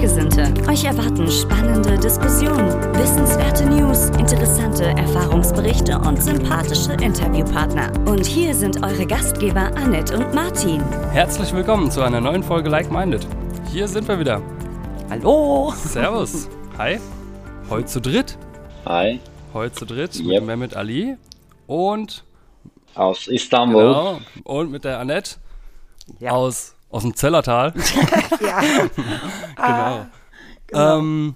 [0.00, 0.54] Gleichgesinnte.
[0.66, 7.92] Euch erwarten spannende Diskussionen, wissenswerte News, interessante Erfahrungsberichte und sympathische Interviewpartner.
[8.08, 10.82] Und hier sind eure Gastgeber Annette und Martin.
[11.12, 13.26] Herzlich willkommen zu einer neuen Folge Like Minded.
[13.70, 14.40] Hier sind wir wieder.
[15.10, 15.74] Hallo!
[15.76, 16.48] Servus.
[16.78, 16.98] Hi.
[17.68, 18.38] Heute zu dritt.
[18.86, 19.20] Hi,
[19.52, 20.38] Heute zu dritt mit Yep.
[20.40, 21.16] dem Mehmet Ali
[21.66, 22.24] und
[22.94, 23.82] aus Istanbul.
[23.82, 25.32] genau, und mit der Annette
[26.20, 26.30] Ja.
[26.30, 27.72] aus, aus dem Zellertal.
[28.40, 30.06] Ja.
[30.66, 30.98] genau.
[30.98, 31.34] Ähm,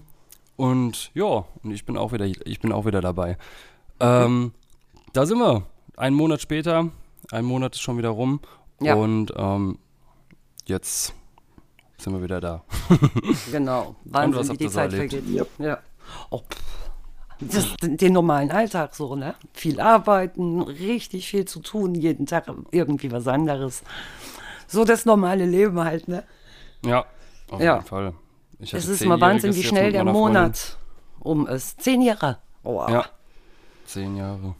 [0.56, 3.36] und ja, und ich bin auch wieder, ich bin auch wieder dabei.
[4.00, 4.52] Ähm,
[5.12, 5.66] da sind wir.
[5.96, 6.90] Einen Monat später.
[7.30, 8.40] Ein Monat ist schon wieder rum.
[8.80, 8.94] Ja.
[8.94, 9.78] Und ähm,
[10.66, 11.14] jetzt
[11.98, 12.64] sind wir wieder da.
[13.52, 13.96] Genau.
[14.04, 15.12] was Wahnsinn, habt wie ihr die Zeit erlebt?
[15.12, 15.34] vergeht.
[15.36, 15.48] Yep.
[15.58, 15.78] Ja.
[16.30, 16.42] Oh,
[17.40, 19.34] das, den normalen Alltag so, ne?
[19.52, 23.82] Viel arbeiten, richtig viel zu tun, jeden Tag irgendwie was anderes.
[24.66, 26.24] So das normale Leben halt, ne?
[26.84, 27.04] Ja,
[27.50, 27.74] auf Ja.
[27.76, 28.14] jeden Fall.
[28.60, 30.42] Es ist mal Wahnsinn, wie schnell der meiner Freundin.
[30.42, 30.78] Monat
[31.20, 31.80] um ist.
[31.82, 32.38] Zehn Jahre.
[32.62, 33.06] Oh, Ja.
[33.86, 34.54] Zehn Jahre.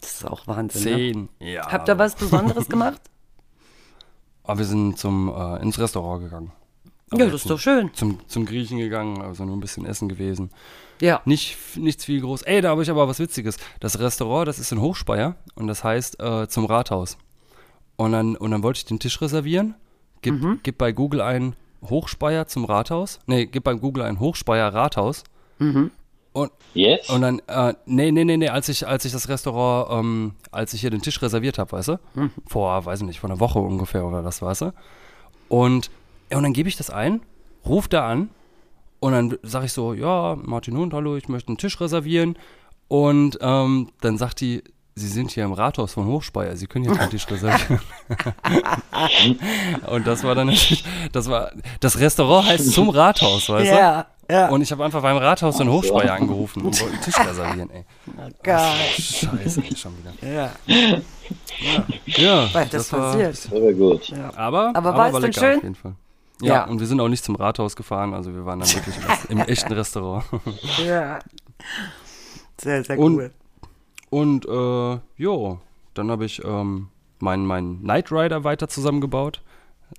[0.00, 0.82] das ist auch Wahnsinn.
[0.84, 0.96] Ne?
[0.96, 1.28] Zehn.
[1.38, 1.70] Ja.
[1.70, 3.00] Habt ihr was Besonderes gemacht?
[4.44, 6.52] Aber wir sind zum, äh, ins Restaurant gegangen.
[7.10, 7.92] Aber ja, jetzt das ist doch schön.
[7.94, 10.50] Zum, zum Griechen gegangen, also nur ein bisschen essen gewesen.
[11.00, 11.20] Ja.
[11.24, 12.42] Nicht, nichts viel groß.
[12.42, 13.56] Ey, da habe ich aber was Witziges.
[13.80, 17.16] Das Restaurant, das ist in Hochspeyer und das heißt äh, zum Rathaus.
[18.00, 19.74] Und dann, und dann wollte ich den Tisch reservieren.
[20.22, 20.60] Gib, Mhm.
[20.62, 23.20] gib bei Google ein Hochspeyer zum Rathaus.
[23.26, 25.22] Nee, gib bei Google ein Hochspeyer Rathaus.
[25.58, 25.90] Mhm.
[26.32, 27.10] Und, Jetzt?
[27.10, 30.72] und dann, äh, nee, nee, nee, nee, als ich, als ich das Restaurant, ähm, als
[30.72, 31.98] ich hier den Tisch reserviert habe, weißt du?
[32.14, 32.30] Mhm.
[32.46, 34.72] Vor, weiß ich nicht, vor einer Woche ungefähr oder das, weißt du?
[35.48, 35.90] Und,
[36.30, 37.20] ja, und dann gebe ich das ein,
[37.66, 38.30] ruf da an
[39.00, 42.38] und dann sage ich so, ja, Martin Hund, hallo, ich möchte einen Tisch reservieren.
[42.88, 44.62] Und ähm, dann sagt die,
[45.00, 47.80] Sie sind hier im Rathaus von Hochspeyer, Sie können hier Tisch reservieren.
[49.86, 51.50] und das war dann natürlich, das war,
[51.80, 53.74] das Restaurant heißt zum Rathaus, weißt du?
[53.74, 54.48] Ja, ja.
[54.48, 57.84] Und ich habe einfach beim Rathaus in Hochspeyer angerufen und wollte einen Tisch reservieren, ey.
[58.42, 58.74] Geil.
[58.98, 60.12] Scheiße, ey, schon wieder.
[60.34, 60.50] Ja.
[62.06, 63.36] Ja, Weil das, war, passiert.
[63.36, 64.12] Sehr gut.
[64.36, 65.56] Aber, Aber war es denn lecker schön?
[65.56, 65.94] Auf jeden Fall.
[66.42, 66.64] Ja, Ja.
[66.66, 68.94] und wir sind auch nicht zum Rathaus gefahren, also wir waren dann wirklich
[69.28, 70.24] im, im echten Restaurant.
[70.86, 71.18] Ja.
[72.60, 73.24] Sehr, sehr Und- cool.
[73.24, 73.32] Und
[74.12, 75.58] äh, jo,
[75.94, 76.88] dann habe ich ähm,
[77.18, 79.42] meinen mein Knight Rider weiter zusammengebaut.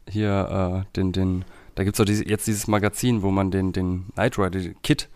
[0.09, 1.45] Hier, äh, den, den,
[1.75, 5.09] da gibt es diese, jetzt dieses Magazin, wo man den, den Knight Rider Kit,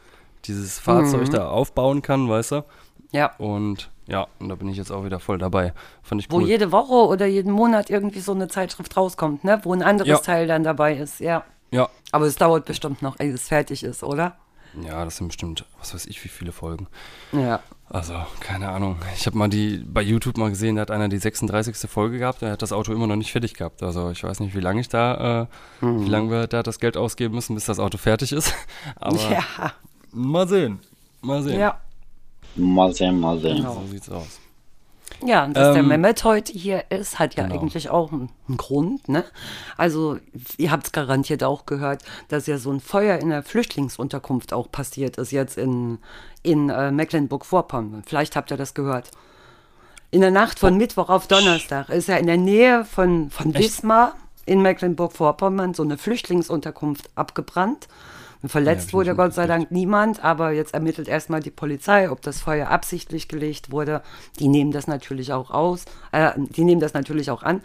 [0.45, 1.31] dieses Fahrzeug Mhm.
[1.31, 2.63] da aufbauen kann, weißt du?
[3.11, 3.33] Ja.
[3.37, 5.73] Und ja, und da bin ich jetzt auch wieder voll dabei.
[6.03, 6.45] Fand ich Wo cool.
[6.47, 9.59] jede Woche oder jeden Monat irgendwie so eine Zeitschrift rauskommt, ne?
[9.63, 10.17] Wo ein anderes Ja.
[10.19, 11.43] Teil dann dabei ist, ja.
[11.71, 14.35] ja, Aber es dauert bestimmt noch, ehe es fertig ist, oder?
[14.85, 16.85] ja, das sind bestimmt, was weiß ich, wie viele Folgen.
[17.31, 17.61] Ja.
[17.89, 18.97] Also, keine Ahnung.
[19.15, 21.89] Ich habe mal die bei YouTube mal gesehen, da hat einer die 36.
[21.89, 23.83] Folge gehabt, der hat das Auto immer noch nicht fertig gehabt.
[23.83, 25.47] Also ich weiß nicht, wie lange ich da,
[25.81, 28.53] äh, wie lange wir da das Geld ausgeben müssen, bis das Auto fertig ist.
[28.95, 29.43] Aber ja.
[30.11, 30.79] mal sehen.
[31.21, 31.59] Mal sehen.
[31.59, 31.79] Ja.
[32.55, 33.57] Mal sehen, mal sehen.
[33.57, 33.73] Genau.
[33.75, 34.39] So sieht's aus.
[35.23, 37.61] Ja, dass der Ähm, Mehmet heute hier ist, hat ja genau.
[37.61, 39.23] eigentlich auch einen, einen Grund, ne?
[39.77, 40.17] Also,
[40.57, 44.71] ihr habt es garantiert auch gehört, dass ja so ein Feuer in der Flüchtlingsunterkunft auch
[44.71, 45.99] passiert ist, jetzt in,
[46.43, 48.03] in äh, Mecklenburg-Vorpommern.
[48.05, 49.11] Vielleicht habt ihr das gehört.
[50.11, 53.53] In der Nacht von Mittwoch auf Donnerstag ist ja in der Nähe von, von?
[53.53, 54.15] Wismar
[54.45, 57.87] in Mecklenburg-Vorpommern so eine Flüchtlingsunterkunft abgebrannt.
[58.41, 59.47] Und verletzt Ja, wurde Gott sei.
[59.47, 64.01] Dank niemand, aber jetzt ermittelt erstmal die Polizei, ob das Feuer absichtlich gelegt wurde.
[64.39, 67.61] Die nehmen das natürlich auch aus, äh, die nehmen das natürlich auch an.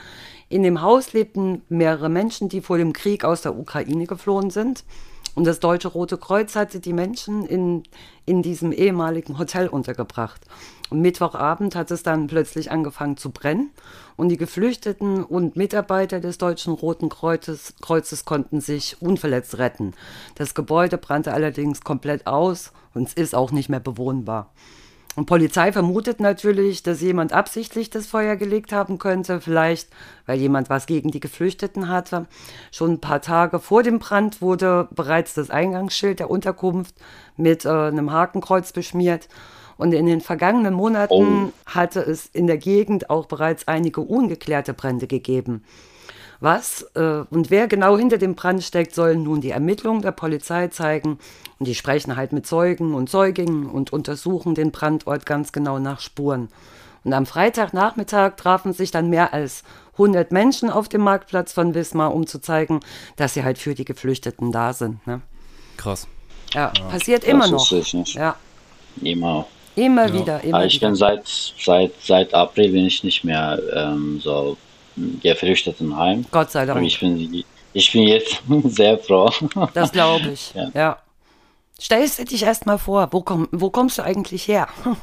[0.48, 4.84] In dem Haus lebten mehrere Menschen, die vor dem Krieg aus der Ukraine geflohen sind.
[5.34, 7.84] Und das Deutsche Rote Kreuz hatte die Menschen in,
[8.26, 10.40] in diesem ehemaligen Hotel untergebracht.
[10.90, 13.70] Und Mittwochabend hat es dann plötzlich angefangen zu brennen.
[14.16, 19.94] Und die Geflüchteten und Mitarbeiter des Deutschen Roten Kreuzes, Kreuzes konnten sich unverletzt retten.
[20.34, 24.50] Das Gebäude brannte allerdings komplett aus und es ist auch nicht mehr bewohnbar.
[25.16, 29.88] Und Polizei vermutet natürlich, dass jemand absichtlich das Feuer gelegt haben könnte, vielleicht
[30.26, 32.26] weil jemand was gegen die Geflüchteten hatte.
[32.70, 36.94] Schon ein paar Tage vor dem Brand wurde bereits das Eingangsschild der Unterkunft
[37.36, 39.28] mit äh, einem Hakenkreuz beschmiert.
[39.76, 45.06] Und in den vergangenen Monaten hatte es in der Gegend auch bereits einige ungeklärte Brände
[45.06, 45.64] gegeben.
[46.38, 50.68] Was äh, und wer genau hinter dem Brand steckt, sollen nun die Ermittlungen der Polizei
[50.68, 51.18] zeigen.
[51.60, 56.00] Und die sprechen halt mit Zeugen und Zeuginnen und untersuchen den Brandort ganz genau nach
[56.00, 56.48] Spuren.
[57.04, 59.62] Und am Freitagnachmittag trafen sich dann mehr als
[59.92, 62.80] 100 Menschen auf dem Marktplatz von Wismar, um zu zeigen,
[63.16, 65.06] dass sie halt für die Geflüchteten da sind.
[65.06, 65.20] Ne?
[65.76, 66.08] Krass.
[66.54, 68.04] Ja, passiert immer Das noch.
[68.14, 68.36] Ja,
[69.02, 69.46] Immer.
[69.76, 70.14] immer Ja.
[70.14, 70.88] wieder, immer Aber ich wieder.
[70.88, 71.22] bin seit,
[71.62, 74.56] seit, seit April bin ich nicht mehr ähm, so
[75.22, 76.24] Geflüchtetenheim.
[76.30, 76.86] Gott sei Und Dank.
[76.86, 79.30] ich bin, ich bin jetzt sehr froh.
[79.74, 80.52] Das glaube ich.
[80.54, 80.70] Ja.
[80.74, 80.98] Ja.
[81.80, 84.68] Stellst du dich erst mal vor, wo, komm, wo kommst du eigentlich her?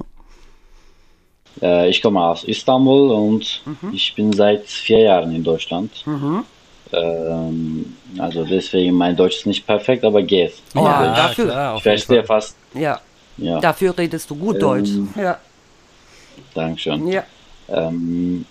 [1.60, 3.92] Äh, ich komme aus Istanbul und Mhm.
[3.92, 5.90] ich bin seit vier Jahren in Deutschland.
[6.94, 10.54] Ähm, also deswegen, mein Deutsch ist nicht perfekt, aber geht.
[10.76, 12.56] Oh, Also dafür- klar, ich verstehe fast.
[12.76, 13.02] ja,
[13.38, 14.92] Ja, dafür redest du gut Deutsch.
[15.16, 15.40] Ja,
[16.54, 17.08] Dankeschön.
[17.08, 17.24] ja.
[17.70, 18.46] Ähm,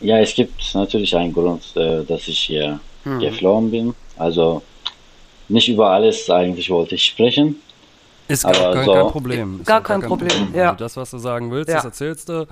[0.00, 3.18] ja, es gibt natürlich einen Grund, äh, dass ich hier Mhm.
[3.18, 3.94] geflohen bin.
[4.16, 4.62] Also
[5.48, 7.56] nicht über alles eigentlich wollte ich sprechen.
[8.28, 9.60] Ist gar, Aber kein, so- kein Problem.
[9.60, 10.70] Ist Gar auch kein Problem, ja.
[10.72, 11.76] Also das, was du sagen willst, Ja.
[11.76, 12.46] das erzählst du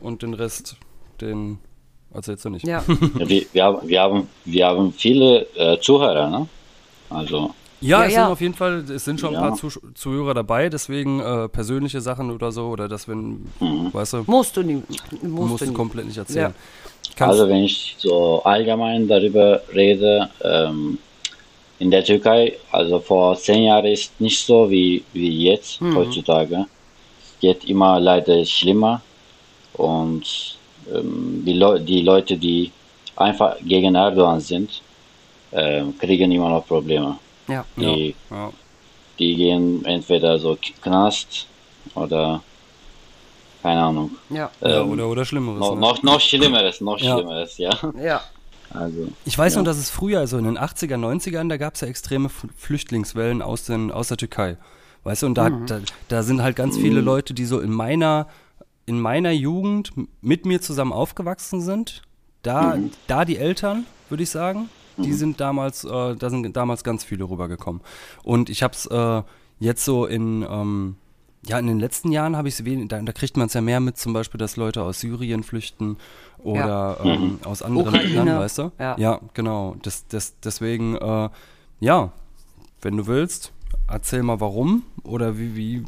[0.00, 0.76] und den Rest,
[1.20, 1.58] den
[2.12, 2.66] erzählst du nicht.
[2.66, 2.82] ja.
[3.18, 6.48] Ja, wir, wir, haben, wir, haben, wir haben viele äh, Zuhörer, ne?
[7.10, 8.22] Also, Ja, Ja, es ja.
[8.24, 9.48] sind auf jeden Fall, es sind schon ein Ja.
[9.48, 14.24] paar Zuh Zuhörer dabei, deswegen äh, persönliche Sachen oder so, oder dass wenn, weißt du,
[14.26, 14.82] Musst du nie.
[15.22, 15.72] Musst, musst du nie.
[15.74, 16.54] komplett nicht erzählen.
[17.20, 20.98] Also wenn ich so allgemein darüber rede, ähm,
[21.80, 26.66] in der Türkei, also vor zehn Jahren ist nicht so wie, wie jetzt heutzutage.
[27.22, 29.00] Es geht immer leider schlimmer
[29.72, 30.56] und
[30.94, 32.70] ähm, die, Leu die Leute, die
[33.16, 34.82] einfach gegen Erdogan sind,
[35.52, 37.18] ähm, kriegen immer noch Probleme.
[37.48, 37.64] Ja.
[37.76, 38.52] Die, ja.
[39.18, 41.46] die gehen entweder so Knast
[41.94, 42.42] oder
[43.62, 44.10] keine Ahnung.
[44.28, 45.60] Ja, ja, Ähm, oder, oder Schlimmeres.
[45.60, 45.80] Noch, ne?
[45.80, 47.14] noch, noch Schlimmeres, noch Ja.
[47.16, 47.70] Schlimmeres, ja.
[48.02, 48.20] ja.
[48.72, 51.80] Also, Ich weiß noch, dass es früher, also in den 80er, 90ern, da gab es
[51.80, 54.56] ja extreme Flüchtlingswellen aus, den, aus der Türkei.
[55.02, 58.28] Weißt du, und da, da, da sind halt ganz viele Leute, die so in meiner,
[58.86, 62.02] in meiner Jugend mit mir zusammen aufgewachsen sind.
[62.42, 64.68] Da, da die Eltern, würde ich sagen,
[64.98, 67.80] die sind damals, äh, da sind damals ganz viele rübergekommen.
[68.22, 69.22] Und ich habe es äh,
[69.58, 70.96] jetzt so in, ähm,
[71.46, 73.80] ja, in den letzten Jahren habe ich es da, da kriegt man es ja mehr
[73.80, 75.96] mit, zum Beispiel, dass Leute aus Syrien flüchten
[76.42, 78.14] oder ähm, aus anderen Ukraine.
[78.14, 78.72] Ländern, weißt du?
[78.78, 78.96] Ja.
[78.98, 79.76] ja genau.
[79.82, 81.28] Das, das, deswegen, äh,
[81.80, 82.12] ja,
[82.82, 83.52] wenn du willst,
[83.88, 85.84] erzähl mal warum oder wie, wie,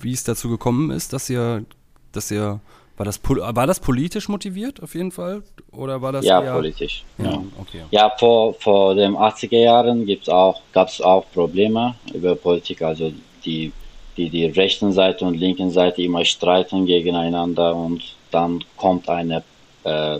[0.00, 1.64] wie es dazu gekommen ist, dass ihr,
[2.12, 2.60] dass ihr,
[2.96, 5.42] war das, war das politisch motiviert auf jeden Fall?
[5.72, 7.04] Oder war das ja, eher, politisch.
[7.18, 7.82] Ja, Ja, okay.
[7.90, 13.12] ja vor, vor den 80er Jahren gibt's auch, gab es auch Probleme über Politik, also
[13.44, 13.72] die,
[14.16, 19.42] die, die rechten Seite und linken Seite immer streiten gegeneinander und dann kommt eine
[19.84, 20.18] äh,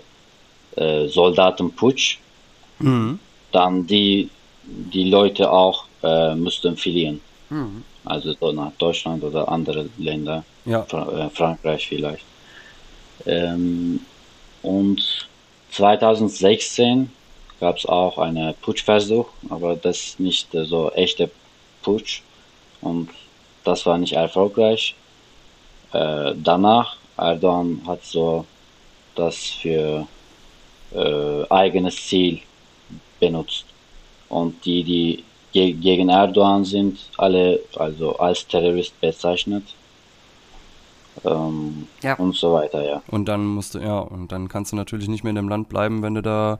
[0.76, 2.18] äh, Soldatenputsch,
[2.80, 3.18] Mhm.
[3.52, 4.28] dann die,
[4.64, 7.20] die Leute auch äh, mussten fliehen.
[8.04, 10.44] Also so nach Deutschland oder andere Länder.
[10.64, 10.82] Ja.
[10.82, 12.24] Fra äh, Frankreich vielleicht.
[13.26, 14.00] Ähm,
[14.62, 15.28] und
[15.70, 17.10] 2016
[17.60, 21.28] gab es auch einen Putschversuch, aber das ist nicht so echter
[21.82, 22.22] Putsch
[22.80, 23.10] und
[23.62, 24.94] das war nicht erfolgreich.
[25.92, 28.44] Äh, danach, Erdogan hat so
[29.14, 30.06] das für
[30.94, 32.40] äh, eigenes Ziel
[33.20, 33.64] benutzt.
[34.28, 39.62] Und die, die ge gegen Erdogan sind, alle also als Terrorist bezeichnet.
[41.24, 42.14] Ähm, Ja.
[42.14, 43.02] Und so weiter, ja.
[43.08, 45.68] Und dann musst du, ja, und dann kannst du natürlich nicht mehr in dem Land
[45.68, 46.58] bleiben, wenn du da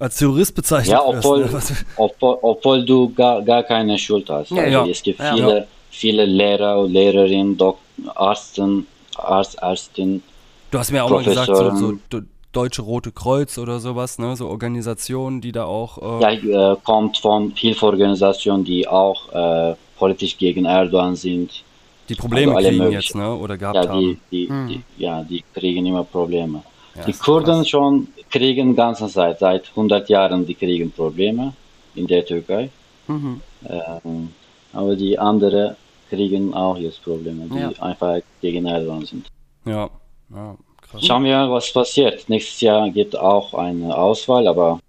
[0.00, 1.18] als Terrorist bezeichnet Ja, wirst.
[1.24, 1.52] obwohl, ne?
[1.52, 4.50] Was- obwohl, obwohl du gar, gar keine Schuld hast.
[4.50, 4.86] Ja, also ja.
[4.86, 5.34] Es gibt Ja.
[5.34, 7.78] viele, viele Lehrer und Lehrerinnen, Dok
[8.18, 10.22] Ärzten, Arzt, Ärztin.
[10.72, 11.92] Du hast mir auch mal gesagt, so, so.
[12.10, 14.36] D- Deutsche Rote Kreuz oder sowas, ne?
[14.36, 16.20] So Organisationen, die da auch.
[16.20, 21.62] Äh, Ja, äh, kommt von Hilfeorganisationen, die auch äh, politisch gegen Erdogan sind.
[22.08, 23.34] die Probleme also kriegen jetzt, ne?
[23.36, 24.20] Oder gehabt Ja, die, haben.
[24.30, 26.62] die, die, ja, die kriegen immer Probleme.
[26.94, 27.68] Ja, die Kurden krass.
[27.68, 31.52] schon kriegen ganze Zeit, seit 100 Jahren, die kriegen Probleme
[31.94, 32.70] in der Türkei.
[33.08, 33.40] Mhm.
[33.68, 34.32] Ähm,
[34.72, 35.76] aber die anderen
[36.08, 37.70] kriegen auch jetzt Probleme, die Ja.
[37.82, 39.26] einfach gegen Erdogan sind.
[39.64, 39.88] Ja,
[40.34, 41.04] ja, krass.
[41.04, 42.28] Schauen wir mal, was passiert.
[42.28, 44.80] Nächstes Jahr gibt auch eine Auswahl, aber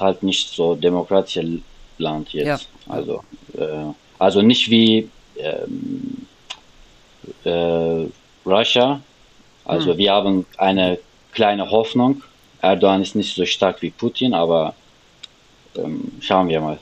[0.00, 1.60] halt nicht so demokratisches
[1.98, 2.68] Land jetzt.
[2.88, 3.22] Also,
[3.56, 6.26] äh, also nicht wie ähm,
[7.44, 8.06] äh,
[8.44, 9.00] Russia.
[9.64, 10.98] Also wir haben eine
[11.32, 12.22] kleine Hoffnung.
[12.60, 14.74] Erdogan ist nicht so stark wie Putin, aber
[15.76, 16.78] ähm, schauen wir mal.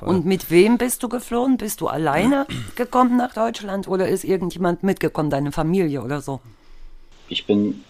[0.00, 1.56] Und mit wem bist du geflohen?
[1.56, 6.40] Bist du alleine gekommen nach Deutschland oder ist irgendjemand mitgekommen, deine Familie oder so?
[7.28, 7.84] Ich bin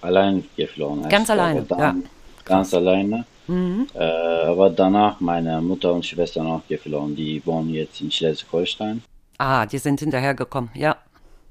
[0.00, 1.08] allein geflogen.
[1.08, 1.92] Ganz alleine, dann ja.
[1.92, 2.04] Mhm.
[2.44, 3.24] Ganz alleine.
[3.48, 3.98] Äh,
[4.46, 7.14] aber danach meine Mutter und Schwester noch geflogen.
[7.16, 9.02] Die wohnen jetzt in Schleswig-Holstein.
[9.38, 10.96] Ah, die sind hinterhergekommen, ja.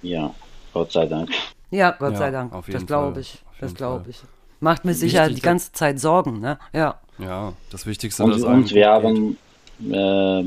[0.01, 0.33] Ja,
[0.73, 1.29] Gott sei Dank.
[1.69, 2.53] Ja, Gott Ja, sei Dank.
[2.53, 3.33] auf Das glaube ich.
[3.51, 4.19] Auf Das glaube ich.
[4.59, 6.57] Macht mir sicher die ganze Zeit Sorgen, ne?
[6.73, 6.99] Ja.
[7.17, 9.37] Ja, das Wichtigste, Und, und wir haben
[9.91, 10.43] äh,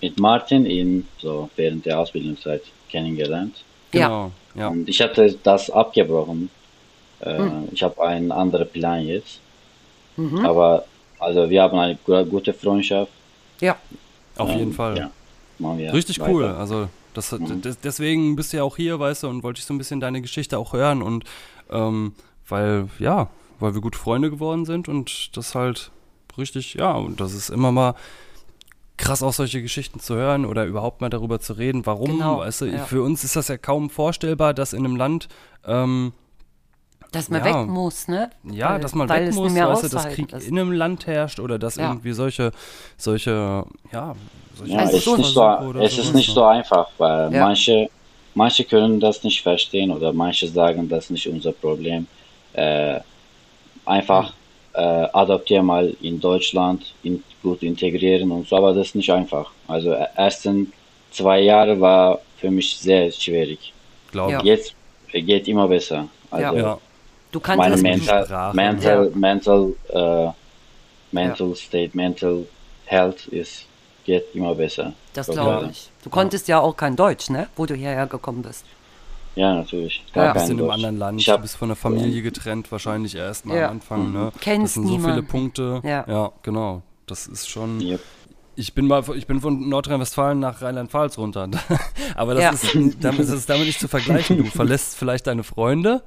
[0.00, 3.64] mit Martin ihn so während der Ausbildungszeit kennengelernt.
[3.90, 4.30] Genau, ja.
[4.56, 6.50] Und ich hatte das abgebrochen.
[7.20, 7.68] Äh, Hm.
[7.72, 9.40] Ich habe einen anderen Plan jetzt.
[10.16, 10.44] Mhm.
[10.44, 10.84] Aber
[11.18, 13.10] also wir haben eine gu- gute Freundschaft.
[13.60, 13.76] Ja.
[14.36, 14.96] Auf Ähm, jeden Fall.
[15.58, 16.30] Ja, Richtig weiter.
[16.30, 16.44] cool.
[16.46, 17.62] Also das, Mhm.
[17.62, 20.00] des- deswegen bist du ja auch hier, weißt du, und wollte ich so ein bisschen
[20.00, 21.24] deine Geschichte auch hören und
[21.70, 22.12] ähm,
[22.48, 25.90] weil, ja, weil wir gute Freunde geworden sind und das halt
[26.38, 27.94] richtig, ja, und das ist immer mal
[28.96, 32.62] krass auch solche Geschichten zu hören oder überhaupt mal darüber zu reden, warum, Genau, weißt
[32.62, 32.84] du, ja.
[32.84, 35.28] für uns ist das ja kaum vorstellbar, dass in einem Land,
[35.66, 36.12] ähm,
[37.12, 37.62] Dass man Ja.
[37.62, 38.30] weg muss, ne?
[38.44, 40.48] ja, Weil- dass man weil weg es muss, nicht mehr weißt du, dass Krieg ist.
[40.48, 41.88] in einem Land herrscht oder dass Ja.
[41.88, 42.50] irgendwie solche,
[42.96, 44.14] solche, ja,
[44.54, 46.34] solche Ja, so- ist nicht so, es ist nicht ne?
[46.34, 47.40] so einfach, weil Ja.
[47.46, 47.88] manche,
[48.34, 52.06] manche können das nicht verstehen oder manche sagen, das ist nicht unser Problem.
[52.54, 53.00] Äh,
[53.86, 54.32] einfach
[54.76, 59.50] äh, adaptieren mal in Deutschland, in, gut integrieren und so, aber das ist nicht einfach.
[59.66, 60.72] Also äh, ersten
[61.10, 63.72] zwei Jahre war für mich sehr schwierig.
[64.12, 64.38] glaube Ja.
[64.40, 64.44] ich.
[64.44, 64.74] Jetzt
[65.12, 66.08] geht immer besser.
[66.30, 66.78] Also Ja.
[67.32, 70.28] Du kannst meine das mental, mental, mental, äh,
[71.12, 72.46] mental state, mental
[72.86, 73.66] health ist
[74.06, 74.92] geht immer besser.
[75.12, 75.90] Das glaube ich.
[76.02, 77.48] Du konntest ja auch kein Deutsch, ne?
[77.56, 78.64] Wo du hierher gekommen bist.
[79.36, 80.02] Ja, natürlich.
[80.14, 80.28] Ja.
[80.32, 83.14] Du bist in einem anderen Land, Ich du hab, bist von der Familie getrennt, wahrscheinlich
[83.14, 83.66] erst mal Ja.
[83.66, 84.32] am Anfang, ne?
[84.40, 85.22] Kennst das sind so viele.
[85.22, 85.80] Punkte.
[85.84, 86.32] Ja.
[86.42, 86.82] genau.
[87.06, 87.80] Das ist schon.
[87.80, 88.00] Yep.
[88.58, 91.48] Ich bin mal, ich bin von Nordrhein-Westfalen nach Rheinland-Pfalz runter.
[92.16, 92.50] Aber das Ja.
[92.50, 94.38] ist, damit ist es damit nicht zu vergleichen.
[94.38, 96.02] Du verlässt vielleicht deine Freunde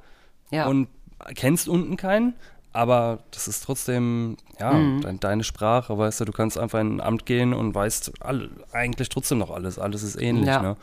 [0.50, 0.66] Ja.
[0.66, 0.88] und
[1.36, 2.34] kennst unten keinen,
[2.72, 5.00] aber das ist trotzdem, ja, Mhm.
[5.02, 8.48] dein, deine Sprache, weißt du, du kannst einfach in ein Amt gehen und weißt all,
[8.72, 9.78] eigentlich trotzdem noch alles.
[9.78, 10.62] Alles ist ähnlich, Ja.
[10.62, 10.76] ne?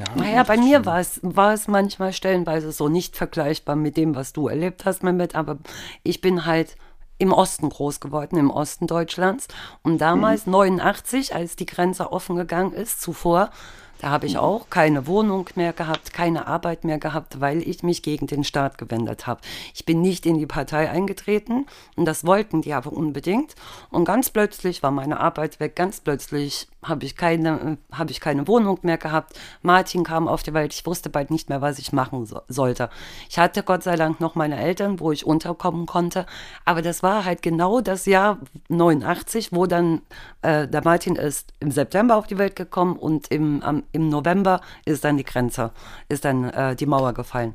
[0.00, 4.14] Ja, Naja, bei mir war es, war es manchmal stellenweise so nicht vergleichbar mit dem,
[4.14, 5.58] was du erlebt hast, Mehmet, aber
[6.02, 6.76] ich bin halt
[7.18, 9.46] im Osten groß geworden, im Osten Deutschlands.
[9.82, 13.50] Und damals, 89, als die Grenze offen gegangen ist, zuvor,
[14.00, 18.02] da habe ich auch keine Wohnung mehr gehabt, keine Arbeit mehr gehabt, weil ich mich
[18.02, 19.42] gegen den Staat gewendet habe.
[19.74, 21.66] Ich bin nicht in die Partei eingetreten
[21.96, 23.54] und das wollten die aber unbedingt.
[23.90, 28.48] Und ganz plötzlich war meine Arbeit weg, ganz plötzlich habe ich keine, habe ich keine
[28.48, 29.38] Wohnung mehr gehabt.
[29.62, 32.88] Martin kam auf die Welt, ich wusste bald nicht mehr, was ich machen so, sollte.
[33.28, 36.26] Ich hatte Gott sei Dank noch meine Eltern, wo ich unterkommen konnte,
[36.64, 40.00] aber das war halt genau das Jahr 89, wo dann
[40.42, 44.60] äh, der Martin ist im September auf die Welt gekommen und im, am, im November
[44.86, 45.72] ist dann die Grenze,
[46.08, 47.54] ist dann äh, die Mauer gefallen.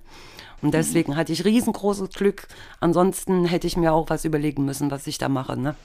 [0.61, 2.47] Und deswegen hatte ich riesengroßes Glück.
[2.79, 5.57] Ansonsten hätte ich mir auch was überlegen müssen, was ich da mache.
[5.57, 5.75] Ne?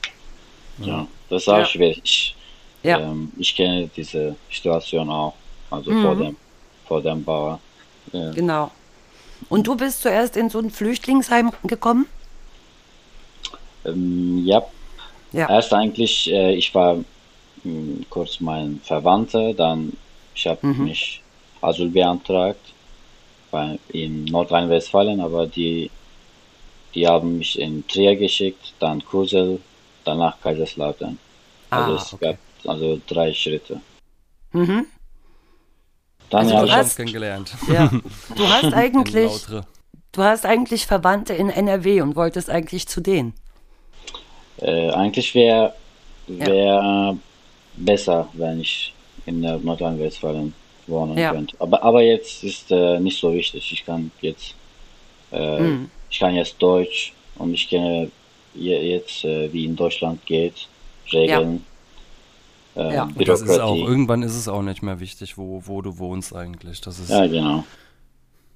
[0.78, 1.64] Ja, das ist auch Ja.
[1.66, 2.36] schwierig.
[2.82, 2.98] Ich, Ja.
[2.98, 5.38] ähm, ich kenne diese Situation auch,
[5.70, 6.36] also vor dem,
[6.84, 7.62] vor dem Bauer.
[8.12, 8.34] Ja.
[8.34, 8.72] Genau.
[9.48, 12.06] Und du bist zuerst in so ein Flüchtlingsheim gekommen?
[13.84, 14.62] Ähm, ja,
[15.32, 15.48] Ja.
[15.48, 17.04] erst eigentlich, äh, ich war
[17.64, 19.98] mh, kurz mein Verwandter, dann
[20.34, 20.86] ich habe Mhm.
[20.86, 21.24] mich
[21.62, 22.76] Asyl beantragt
[23.50, 25.92] bei, in Nordrhein-Westfalen, aber die,
[26.94, 29.64] die haben mich in Trier geschickt, dann Kusel,
[30.04, 31.20] danach Kaiserslautern.
[31.72, 32.20] Also Ah, es okay.
[32.20, 33.80] gab also drei Schritte.
[34.52, 34.86] Mhm.
[36.30, 37.52] Dann Also ja, du hab's kennengelernt.
[37.72, 37.90] Ja.
[38.36, 39.32] Du hast eigentlich,
[40.12, 43.34] du hast eigentlich Verwandte in NRW und wolltest eigentlich zu denen.
[44.58, 45.74] äh, eigentlich wäre
[46.26, 47.16] wär
[47.76, 48.92] besser, wenn ich
[49.26, 50.54] in der Nordrhein-Westfalen
[50.86, 51.32] wohnen Ja.
[51.32, 51.56] könnte.
[51.58, 53.72] Aber, aber jetzt ist äh, nicht so wichtig.
[53.72, 54.54] Ich kann jetzt,
[55.32, 55.90] äh, Mhm.
[56.10, 58.10] ich kann jetzt Deutsch und ich kenne
[58.54, 60.68] je- jetzt, äh, wie in Deutschland geht,
[61.12, 61.64] Regeln,
[62.76, 63.04] äh, Ja.
[63.04, 63.80] Und das ist auch, Bürokratie.
[63.82, 66.80] irgendwann ist es auch nicht mehr wichtig, wo, wo du wohnst eigentlich.
[66.80, 67.64] Das ist, Ja, genau.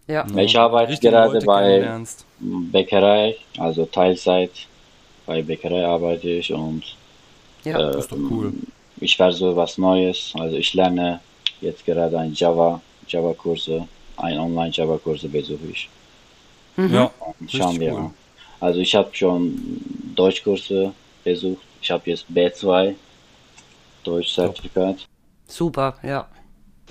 [0.07, 0.27] Ja.
[0.37, 2.01] Ich arbeite richtige gerade Leute bei-.
[2.41, 4.51] Bäckerei, also Teilzeit.
[5.27, 6.83] Bei Bäckerei arbeite ich und
[7.65, 7.79] Ja.
[7.79, 8.53] äh, Das ist doch cool.
[9.01, 10.33] ich versuche was Neues.
[10.39, 11.21] Also ich lerne
[11.63, 15.89] jetzt gerade ein Java, Java-Kurse, ein Online-Java-Kurse besuche ich.
[16.77, 16.93] Mhm.
[16.95, 17.11] Ja,
[17.49, 18.01] schauen wir cool.
[18.01, 18.11] mal.
[18.61, 19.81] Also ich habe schon
[20.15, 20.93] Deutschkurse
[21.25, 21.63] besucht.
[21.81, 22.95] Ich habe jetzt B2
[24.05, 25.07] Deutsch-Zertifikat.
[25.47, 26.27] Super, ja.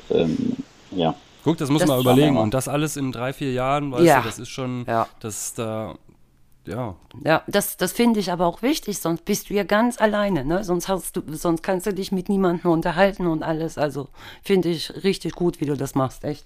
[0.09, 0.57] Ähm,
[0.91, 2.37] ja, Guck, das muss Das- man überlegen.
[2.37, 4.21] Und das alles in drei, vier Jahren, weißt Ja.
[4.21, 5.07] du, das ist schon, Ja.
[5.19, 5.95] das ist da,
[6.65, 10.45] ja, Ja, das, das finde ich aber auch wichtig, sonst bist du ja ganz alleine,
[10.45, 10.63] ne?
[10.63, 13.77] Sonst hast du, sonst kannst du dich mit niemandem unterhalten und alles.
[13.77, 14.07] Also
[14.41, 16.45] finde ich richtig gut, wie du das machst, echt.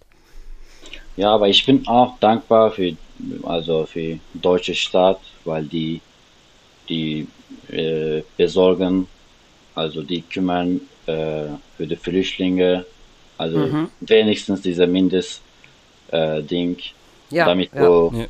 [1.16, 2.96] Ja, aber ich bin auch dankbar für,
[3.44, 6.02] also für deutsche Staat, weil die,
[6.90, 7.28] die
[7.70, 9.08] äh, besorgen,
[9.78, 11.44] also die kümmern äh,
[11.78, 12.86] für die Flüchtlinge,
[13.38, 15.42] also wenigstens dieser Mindest
[16.12, 16.42] äh,
[17.30, 17.86] Ja, damit ja.
[17.86, 18.28] du Nee.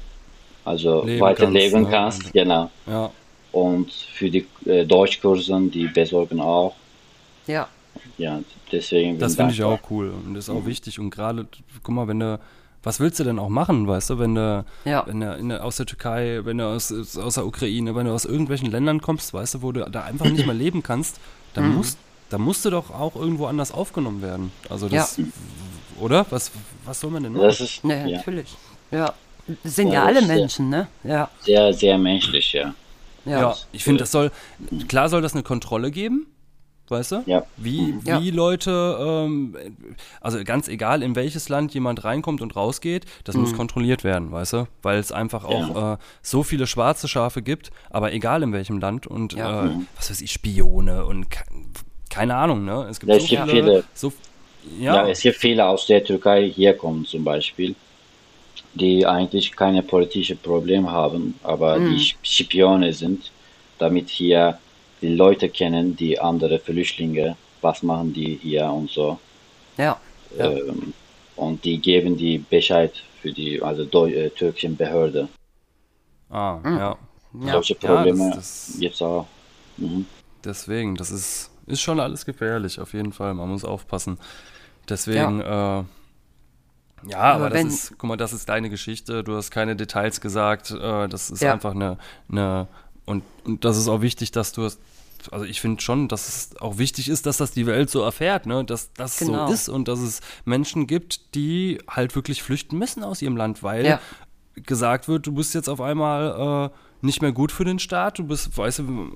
[0.65, 1.89] also Leben weiter kannst, leben ne?
[1.89, 2.23] kannst.
[2.25, 2.71] Und- Genau.
[2.85, 3.11] Ja.
[3.53, 6.75] Und für die äh, Deutschkursen, die besorgen auch.
[7.47, 7.67] Ja,
[8.17, 8.39] Ja,
[8.71, 9.17] deswegen.
[9.17, 10.99] Das finde ich auch cool und ist auch wichtig.
[10.99, 11.45] Und gerade,
[11.81, 12.39] guck mal, wenn du,
[12.87, 15.03] was willst du denn auch machen, weißt du, wenn du, Ja.
[15.05, 18.13] wenn du in, der- aus der Türkei, wenn du aus, aus der Ukraine, wenn du
[18.13, 21.19] aus irgendwelchen Ländern kommst, weißt du, wo du da einfach nicht mehr leben kannst,
[21.53, 21.75] dann Mhm.
[21.75, 21.97] musst,
[22.29, 24.51] dann musst du doch auch irgendwo anders aufgenommen werden.
[24.69, 25.19] Also das,
[25.99, 26.25] oder?
[26.29, 26.51] Was,
[26.85, 27.43] was soll man denn machen?
[27.43, 28.55] Das ist ne, ja, natürlich.
[28.91, 29.13] Ja,
[29.63, 30.87] das sind Ja, ja, alle Menschen, ne?
[31.03, 32.73] Ja, sehr, sehr menschlich, ja.
[33.25, 33.41] ja.
[33.41, 34.31] Ja, ich finde, das soll,
[34.87, 36.27] klar soll das eine Kontrolle geben,
[36.91, 37.23] weißt du?
[37.25, 37.45] Ja.
[37.57, 38.19] Wie, Ja.
[38.19, 39.55] wie Leute, ähm,
[40.21, 44.53] also ganz egal, in welches Land jemand reinkommt und rausgeht, das muss kontrolliert werden, weißt
[44.53, 44.67] du?
[44.83, 49.07] Weil es einfach auch äh, so viele schwarze Schafe gibt, aber egal in welchem Land
[49.07, 49.71] und Ja.
[49.71, 51.43] äh, was weiß ich, Spione und ke
[52.09, 52.87] keine Ahnung, ne?
[52.89, 53.83] Es gibt so viele, viele.
[53.93, 54.13] so,
[54.79, 54.95] Ja.
[54.95, 57.75] ja, es gibt viele aus der Türkei hier kommen zum Beispiel,
[58.73, 61.89] die eigentlich keine politischen Probleme haben, aber Mhm.
[61.89, 63.31] die Spione sind,
[63.77, 64.57] damit hier
[65.01, 69.19] die Leute kennen, die andere Flüchtlinge, was machen die hier und so.
[69.77, 69.97] ja.
[70.37, 70.49] Ja.
[70.51, 70.93] Ähm,
[71.37, 75.29] und die geben die Bescheid für die also äh, türkischen Behörde.
[76.29, 76.97] ah, ja.
[77.45, 77.51] Ja.
[77.53, 78.35] Solche Ja, Probleme das-
[78.71, 79.25] das- gibt's auch.
[79.77, 80.05] Mhm.
[80.43, 83.33] Deswegen, das ist, ist schon alles gefährlich, auf jeden Fall.
[83.35, 84.17] Man muss aufpassen.
[84.89, 85.83] Deswegen, ja, äh,
[87.09, 89.23] ja aber, Aber das wenn- ist, guck mal, das ist deine Geschichte.
[89.23, 90.71] Du hast keine Details gesagt.
[90.71, 91.53] Äh, das ist Ja.
[91.53, 91.97] einfach eine,
[92.29, 92.67] eine
[93.07, 94.77] und, und das ist auch wichtig, dass du es,
[95.31, 98.45] also ich finde schon, dass es auch wichtig ist, dass das die Welt so erfährt,
[98.45, 98.63] ne?
[98.63, 99.47] dass das Genau.
[99.47, 103.63] so ist und dass es Menschen gibt, die halt wirklich flüchten müssen aus ihrem Land,
[103.63, 103.99] weil Ja.
[104.55, 108.19] gesagt wird, du bist jetzt auf einmal äh, nicht mehr gut für den Staat.
[108.19, 109.11] Du bist, weißt du,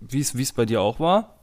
[0.00, 1.38] wie es wie es bei dir auch war,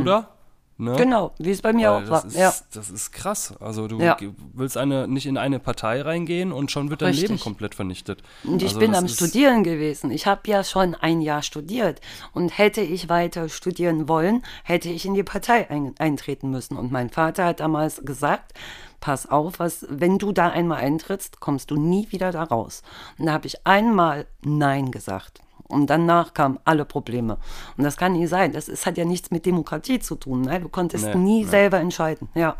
[0.00, 0.34] oder?
[0.80, 0.94] Ne?
[0.96, 2.22] Genau, wie es bei mir Weil auch war.
[2.22, 3.52] das, ist, Ja, das ist krass.
[3.58, 4.16] Also du Ja.
[4.52, 7.30] willst eine, nicht in eine Partei reingehen und schon wird dein Richtig.
[7.30, 8.22] Leben komplett vernichtet.
[8.44, 10.12] und ich also bin am Studieren gewesen.
[10.12, 12.00] Ich habe ja schon ein Jahr studiert.
[12.32, 16.76] Und hätte ich weiter studieren wollen, hätte ich in die Partei ein, eintreten müssen.
[16.76, 18.52] Und mein Vater hat damals gesagt,
[19.00, 22.82] pass auf, was, wenn du da einmal eintrittst, kommst du nie wieder da raus.
[23.18, 25.40] Und da habe ich einmal Nein gesagt.
[25.68, 27.36] Und danach kamen alle Probleme.
[27.76, 28.52] Und das kann nicht sein.
[28.52, 30.42] Das ist, hat ja nichts mit Demokratie zu tun.
[30.42, 30.60] Ne?
[30.60, 31.50] Du konntest Nee, nie nee.
[31.50, 32.28] selber entscheiden.
[32.34, 32.56] Ja.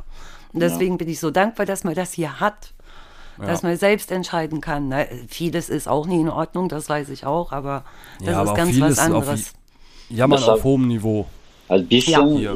[0.53, 2.73] Und deswegen bin ich so dankbar, dass man das hier hat.
[3.38, 4.88] Dass man selbst entscheiden kann.
[4.88, 5.07] Ne?
[5.29, 7.85] Vieles ist auch nie in Ordnung, das weiß ich auch, aber
[8.18, 9.53] das Ja, aber ist auch ganz vieles was anderes.
[10.11, 11.25] Jammern Deshalb- auf hohem Niveau.
[11.68, 12.53] Also ein bisschen Ja.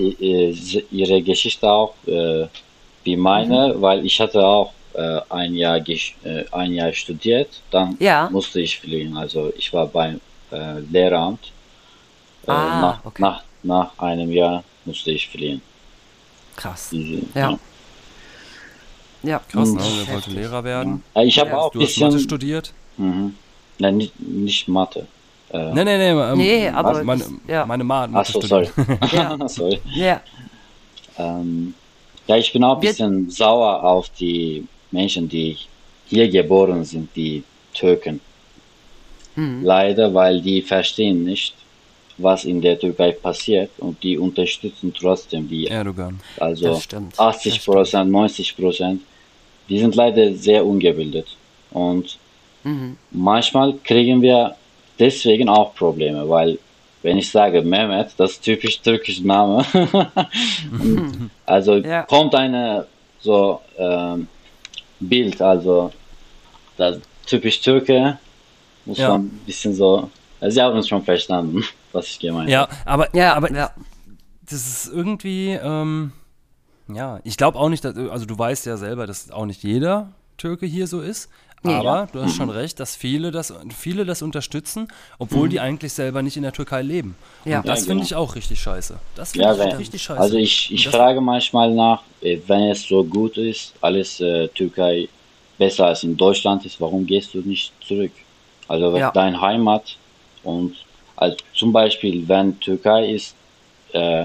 [0.91, 2.47] ihre Geschichte auch äh,
[3.05, 3.83] wie meine, Mhm.
[3.83, 8.29] weil ich hatte auch äh, ein Jahr gesch- äh, ein Jahr studiert, dann Ja.
[8.31, 9.17] musste ich fliehen.
[9.17, 10.21] Also ich war beim
[10.53, 11.53] äh, Lehramt.
[12.47, 13.23] Äh, Ah, nach, okay.
[13.23, 15.61] nach, nach einem Jahr musste ich fliehen.
[16.57, 16.89] Krass.
[16.91, 17.59] Diese- Ja.
[19.23, 19.41] Ja.
[19.49, 19.77] Krass, Mhm.
[19.77, 19.83] ne?
[20.07, 21.03] Der wollte Lehrer werden.
[21.15, 21.59] Äh, Ich habe Ja.
[21.59, 22.29] auch ein Du hast Mathe bisschen.
[22.29, 22.73] studiert?
[22.97, 23.35] Mhm.
[23.79, 25.07] Nein, nicht, nicht Mathe.
[25.51, 26.11] Äh, Nee, nee, nee.
[26.11, 27.65] Ähm, Nee, aber meine, das- ja.
[27.67, 28.69] meine Ma Mathe so, sorry.
[29.13, 29.37] Ja.
[29.49, 29.81] sorry.
[29.95, 30.21] Ja.
[31.19, 31.75] Ähm,
[32.27, 35.57] ja, ich bin auch ein Wir- bisschen sauer auf die Menschen, die
[36.09, 38.21] hier geboren sind, die Türken.
[39.37, 39.63] Mhm.
[39.65, 41.55] Leider, weil die verstehen nicht,
[42.19, 46.21] was in der Türkei passiert und die unterstützen trotzdem die, Erdogan.
[46.39, 47.19] also Das stimmt.
[47.19, 47.77] 80 Das stimmt.
[47.77, 49.01] Prozent, 90 Prozent,
[49.69, 51.27] die sind leider sehr ungebildet
[51.71, 52.19] und
[52.65, 52.97] Mhm.
[53.11, 54.55] manchmal kriegen wir
[54.99, 56.59] deswegen auch Probleme, weil
[57.03, 59.65] wenn ich sage Mehmet, das ist typisch türkischer Name,
[61.47, 62.03] also Ja.
[62.03, 62.87] kommt eine
[63.21, 64.29] so ähm,
[65.01, 65.93] Bild, also
[66.77, 68.19] das typisch Türke,
[68.85, 69.09] muss Ja.
[69.11, 72.75] man ein bisschen so, also Sie haben es schon verstanden, was ich gemeint Ja, habe.
[72.87, 73.71] aber, Ja, aber ja.
[74.43, 74.53] das
[74.85, 76.13] ist irgendwie, ähm,
[76.89, 80.11] ja, ich glaube auch nicht, dass, also du weißt ja selber, dass auch nicht jeder
[80.37, 81.29] Türke hier so ist.
[81.65, 84.89] Aber du hast schon recht, dass viele das, viele das unterstützen,
[85.21, 87.15] obwohl die eigentlich selber nicht in der Türkei leben.
[87.45, 87.61] Ja.
[87.61, 88.05] Und das Ja, finde genau.
[88.07, 88.99] ich auch richtig scheiße.
[89.15, 90.21] Das finde Ja, ich wenn, richtig scheiße.
[90.21, 94.49] also ich, ich Das- frage manchmal nach, äh, wenn es so gut ist, alles äh,
[94.49, 95.09] Türkei
[95.57, 98.11] besser als in Deutschland ist, warum gehst du nicht zurück?
[98.73, 99.11] Also Ja.
[99.11, 99.85] dein Heimat
[100.45, 100.75] und
[101.17, 103.37] also zum Beispiel, wenn Türkei ist
[103.93, 104.25] äh,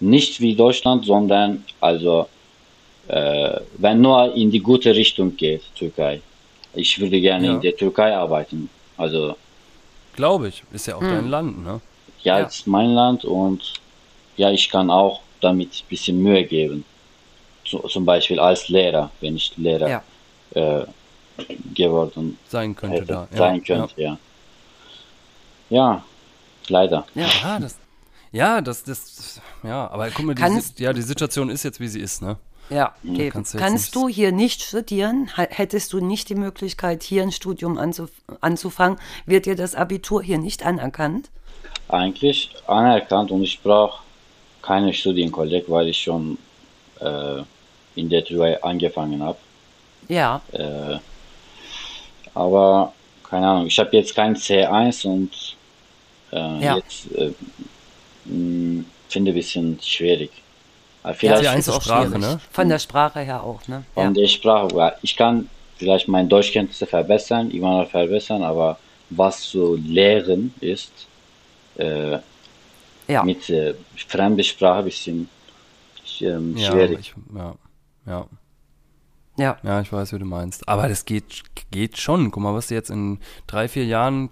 [0.00, 2.26] nicht wie Deutschland, sondern also
[3.08, 6.22] äh, wenn nur in die gute Richtung geht, Türkei.
[6.74, 7.52] Ich würde gerne Ja.
[7.56, 8.70] in der Türkei arbeiten.
[8.96, 9.36] Also
[10.16, 10.62] Glaube ich.
[10.72, 11.80] Ist ja auch dein Land, ne?
[12.22, 12.46] ja, Ja.
[12.46, 13.60] es ist mein Land und
[14.38, 16.84] ja, ich kann auch damit ein bisschen Mühe geben.
[17.66, 20.02] Zu, zum Beispiel als Lehrer, wenn ich Lehrer Ja.
[20.54, 20.86] äh,
[21.74, 23.28] geworden Sein könnte hätte, da.
[23.32, 24.18] Ja, sein könnte, ja.
[25.70, 26.04] Ja,
[26.68, 27.06] leider.
[27.14, 27.26] Ja.
[27.42, 27.76] Ja, das,
[28.30, 31.88] ja, das, das, ja, aber guck mal, die, Kannst- ja, die Situation ist jetzt, wie
[31.88, 32.36] sie ist, ne?
[32.70, 33.28] Ja, eben.
[33.30, 35.28] kannst Kannst, du jetzt du hier nicht studieren?
[35.34, 40.38] Hättest du nicht die Möglichkeit, hier ein Studium anzuf anzufangen, wird dir das Abitur hier
[40.38, 41.28] nicht anerkannt?
[41.88, 44.02] Eigentlich anerkannt und ich brauche
[44.62, 46.38] keine Studienkolleg, weil ich schon
[47.00, 47.42] äh,
[47.96, 49.38] in der Türkei angefangen habe.
[50.08, 50.98] Ja, Äh,
[52.34, 52.92] aber
[53.28, 55.56] keine Ahnung, ich habe jetzt kein C1 und
[56.32, 56.76] äh, Ja.
[56.76, 57.32] jetzt äh,
[58.26, 60.30] mh, finde ein bisschen schwierig.
[61.02, 62.20] Aber Ja, vielleicht C1 ist auch Sprache, schwierig.
[62.20, 62.40] ne?
[62.52, 63.84] Von der Sprache her auch, ne?
[63.96, 64.04] Ja.
[64.04, 68.78] von der Sprache, ja, ich kann vielleicht meine Deutschkenntnisse verbessern, immer noch verbessern, aber
[69.10, 70.92] was zu lehren ist,
[71.76, 72.18] äh,
[73.08, 73.22] ja.
[73.24, 73.74] mit äh,
[74.08, 75.28] fremde Sprache ein bisschen
[76.20, 76.98] ähm, Ja, schwierig.
[77.00, 77.54] ich, ja,
[78.06, 78.26] ja,
[79.36, 79.56] ja.
[79.62, 80.68] ja, ich weiß, wie du meinst.
[80.68, 82.30] Aber das geht, geht schon.
[82.30, 84.30] Guck mal, was du jetzt in drei, vier Jahren,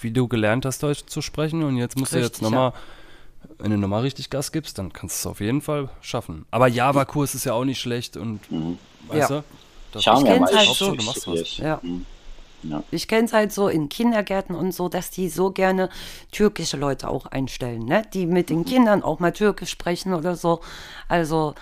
[0.00, 2.72] wie du gelernt hast, Deutsch zu sprechen und jetzt musst du jetzt Richtig, nochmal,
[3.58, 6.46] wenn du nochmal richtig Gas gibst, dann kannst du es auf jeden Fall schaffen.
[6.50, 8.40] Aber Java-Kurs ist ja auch nicht schlecht und,
[9.08, 9.38] weißt Ja.
[9.38, 9.44] du?
[9.92, 10.94] Das Schauen wir mal, halt ich so.
[10.94, 11.56] Du machst ich- was.
[11.58, 11.80] Ja.
[11.82, 12.04] Mhm.
[12.64, 12.82] Ja.
[12.90, 15.88] Ich kenne es halt so in Kindergärten und so, dass die so gerne
[16.32, 18.02] türkische Leute auch einstellen, ne?
[18.12, 20.60] Die mit den Kindern auch mal türkisch sprechen oder so.
[21.08, 21.54] Also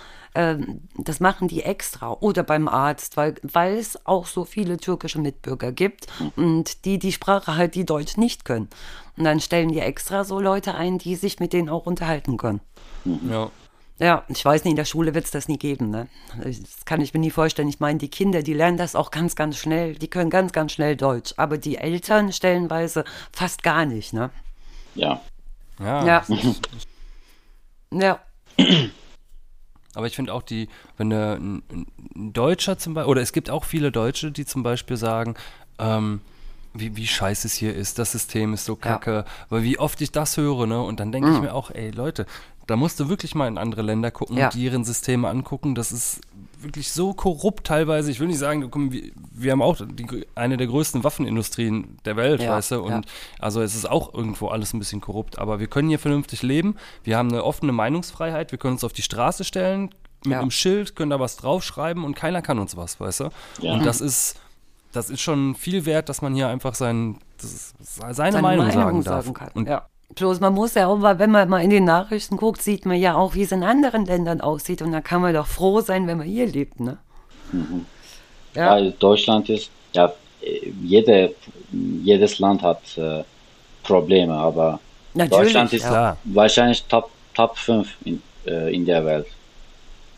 [0.99, 2.13] das machen die extra.
[2.13, 7.13] Oder beim Arzt, weil, weil es auch so viele türkische Mitbürger gibt und die die
[7.13, 8.69] Sprache halt, die Deutsch nicht können.
[9.17, 12.61] Und dann stellen die extra so Leute ein, die sich mit denen auch unterhalten können.
[13.29, 13.51] Ja.
[13.99, 15.89] Ja, ich weiß nicht, in der Schule wird es das nie geben.
[15.89, 16.07] Ne?
[16.45, 17.69] Das kann ich mir nie vorstellen.
[17.69, 19.95] Ich meine, die Kinder, die lernen das auch ganz, ganz schnell.
[19.95, 21.33] Die können ganz, ganz schnell Deutsch.
[21.39, 24.13] Aber die Eltern stellenweise fast gar nicht.
[24.13, 24.29] Ne?
[24.95, 25.23] ja.
[25.81, 26.05] Ja.
[26.07, 26.25] Ja.
[27.93, 28.19] Ja,
[29.97, 31.63] Aber ich finde auch die, wenn der ein,
[32.15, 35.35] ein Deutscher zum Beispiel, oder es gibt auch viele Deutsche, die zum Beispiel sagen,
[35.79, 36.21] ähm,
[36.75, 40.13] wie, wie scheiße es hier ist, das System ist so kacke, weil wie oft ich
[40.13, 40.81] das höre, ne?
[40.83, 42.27] Und dann denke ich mir auch, ey Leute,
[42.67, 44.47] da musst du wirklich mal in andere Länder gucken Ja.
[44.49, 45.75] und deren Systeme angucken.
[45.75, 46.21] Das ist
[46.59, 48.11] wirklich so korrupt teilweise.
[48.11, 48.71] Ich will nicht sagen,
[49.33, 52.83] wir, haben auch die, eine der größten Waffenindustrien der Welt, Ja, weißt du?
[52.83, 53.01] Und ja.
[53.39, 56.77] also es ist auch irgendwo alles ein bisschen korrupt, aber wir können hier vernünftig leben.
[57.05, 59.91] Wir haben eine offene Meinungsfreiheit, wir können uns auf die Straße stellen
[60.25, 60.41] mit Ja.
[60.41, 63.31] einem Schild, können da was draufschreiben und keiner kann uns was, weißt du?
[63.63, 64.41] Und das ist,
[64.93, 69.05] das ist schon viel wert, dass man hier einfach sein, ist, seine, seine Meinung, sagen
[69.05, 69.33] darf.
[69.35, 69.51] kann.
[69.55, 69.87] Und ja.
[70.15, 72.97] Bloß man muss ja auch mal, wenn man mal in den Nachrichten guckt, sieht man
[72.97, 74.81] ja auch, wie es in anderen Ländern aussieht.
[74.81, 76.81] Und da kann man doch froh sein, wenn man hier lebt.
[76.81, 76.99] Ne?
[78.55, 78.71] Ja.
[78.71, 80.13] Weil Deutschland ist, ja,
[80.83, 81.35] jede,
[81.73, 83.25] jedes Land hat äh,
[83.83, 84.81] Probleme, aber
[85.15, 86.17] Natürlich, Deutschland ist ja.
[86.25, 89.27] Wahrscheinlich Top, Top 5 in, äh, in der Welt,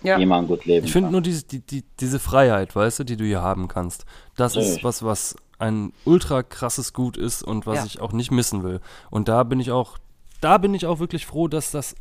[0.03, 0.19] Ja.
[0.19, 3.17] wie man gut leben Ich finde nur diese, die, die, diese Freiheit, weißt du, die
[3.17, 4.05] du hier haben kannst.
[4.37, 4.85] Das ist Natürlich.
[4.85, 7.85] was, was ein ultra krasses Gut ist und was Ja.
[7.85, 8.81] ich auch nicht missen will.
[9.11, 9.99] Und da bin ich auch,
[10.41, 11.95] da bin ich auch wirklich froh, dass das,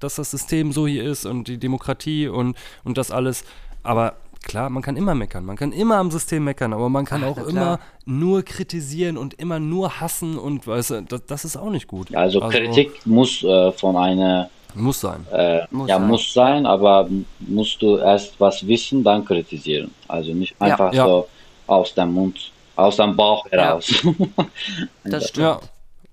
[0.00, 3.44] dass das System so hier ist und die Demokratie und, und das alles.
[3.82, 5.44] Aber klar, man kann immer meckern.
[5.44, 9.34] Man kann immer am System meckern, aber man kann Ach, auch immer nur kritisieren und
[9.34, 12.14] immer nur hassen und weißt du, das, das ist auch nicht gut.
[12.14, 15.26] Also, Kritik muss äh, von einer, muss sein.
[15.30, 16.08] äh, Muss ja, sein.
[16.08, 17.08] muss sein, aber
[17.40, 19.90] musst du erst was wissen, dann kritisieren.
[20.08, 20.66] Also nicht Ja.
[20.68, 21.04] einfach Ja.
[21.06, 21.28] so
[21.66, 23.90] aus dem Mund, aus dem Bauch heraus.
[25.04, 25.44] Das stimmt.
[25.46, 25.60] Ja.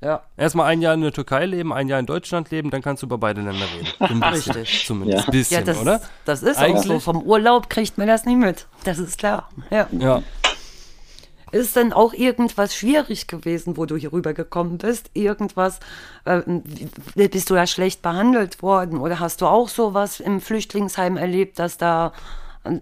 [0.02, 0.24] Ja.
[0.38, 3.08] Erstmal ein Jahr in der Türkei leben, ein Jahr in Deutschland leben, dann kannst du
[3.08, 3.65] über beide Länder
[4.00, 4.19] reden.
[4.22, 4.86] Bisschen, Richtig.
[4.88, 5.26] Zumindest Ja.
[5.26, 6.02] ein bisschen, Ja, das, oder?
[6.24, 7.00] das ist auch Eigentlich- so.
[7.02, 8.65] Vom Urlaub kriegt man das nicht mit.
[8.86, 9.50] Das ist klar.
[9.69, 9.88] Ja.
[9.91, 10.24] Ja.
[11.52, 15.10] Ist denn auch irgendwas schwierig gewesen, wo du hier rübergekommen bist?
[15.15, 15.80] Irgendwas,
[16.26, 16.41] äh,
[17.15, 19.00] bist du da schlecht behandelt worden?
[19.00, 22.13] Oder hast du auch sowas im Flüchtlingsheim erlebt, dass da,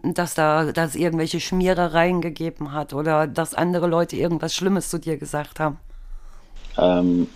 [0.04, 5.18] dass da, dass irgendwelche Schmierereien gegeben hat oder dass andere Leute irgendwas Schlimmes zu dir
[5.18, 5.78] gesagt haben?
[6.78, 7.28] ähm,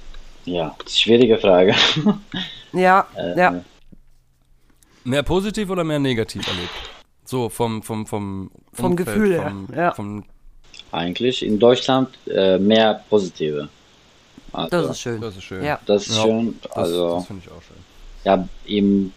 [0.45, 1.75] ja, schwierige Frage.
[2.73, 3.63] Ja, Äh, ja.
[5.03, 6.69] Mehr positiv oder mehr negativ erlebt?
[7.25, 9.93] So vom, vom, vom, Vom Umfeld, Gefühl her, vom, ja.
[9.93, 10.23] vom,
[10.91, 13.67] Eigentlich in Deutschland äh, mehr positive.
[14.53, 15.21] Also, Das ist schön.
[15.21, 15.63] das ist schön.
[15.63, 15.79] Ja.
[15.85, 16.59] Das ist Ja, schön.
[16.63, 17.77] Das, Also, das finde ich auch schön.
[18.25, 19.13] ja, im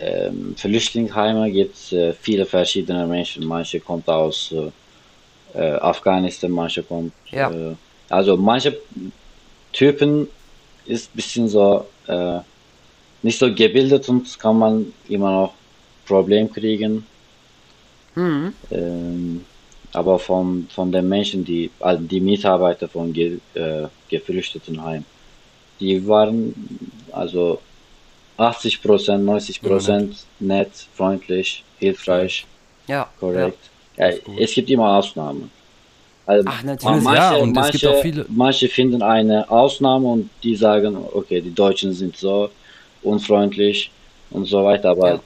[0.00, 3.44] ähm, Flüchtlingsheime gibt es äh, viele verschiedene Menschen.
[3.44, 7.12] Manche kommt aus äh, äh, Afghanistan, manche kommt.
[7.30, 7.50] Ja.
[7.50, 7.74] Äh,
[8.08, 8.76] also manche
[9.72, 10.28] Typen
[10.86, 12.38] ist ein bisschen so äh,
[13.22, 15.54] nicht so gebildet und kann man immer noch
[16.06, 17.06] Problem kriegen.
[18.14, 18.52] Mhm.
[18.70, 19.44] Ähm,
[19.92, 25.04] aber von, von den Menschen, die, also die Mitarbeiter von Ge, äh, Geflüchtetenheim,
[25.78, 26.54] die waren
[27.12, 27.60] also
[28.40, 32.46] 80 Prozent, 90 Prozent nett, freundlich, hilfreich,
[32.86, 33.58] Ja, korrekt.
[33.96, 34.38] Ja, gut.
[34.40, 35.50] es gibt immer Ausnahmen.
[36.26, 37.02] Also Ach, natürlich.
[37.02, 40.96] Manche, Ja, und es manche, gibt auch viele- manche finden eine Ausnahme und die sagen,
[41.12, 42.50] okay, die Deutschen sind so
[43.02, 43.90] unfreundlich
[44.30, 45.20] und so weiter, aber Ja.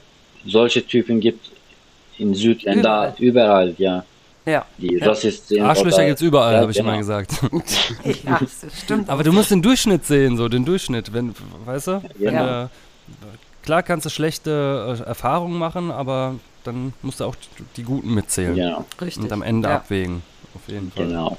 [0.47, 1.51] solche Typen gibt
[2.17, 4.03] in Südländern, überall, ja.
[4.45, 4.63] Ja.
[4.77, 5.61] Die Rassisten.
[5.63, 6.89] Arschlöcher gibt's überall, Ja, habe ich genau.
[6.89, 7.31] immer gesagt.
[8.25, 9.09] ja, das stimmt.
[9.09, 11.33] Aber du musst den Durchschnitt sehen, so den Durchschnitt, wenn,
[11.65, 12.01] weißt du?
[12.19, 12.63] Wenn, Ja.
[12.65, 12.67] äh,
[13.63, 17.35] klar kannst du schlechte äh, Erfahrungen machen, aber dann musst du auch
[17.77, 19.23] die, guten mitzählen Genau, Richtig.
[19.23, 19.75] und am Ende ja.
[19.75, 20.23] abwägen.
[20.55, 21.07] Auf jeden Fall.
[21.07, 21.37] genau.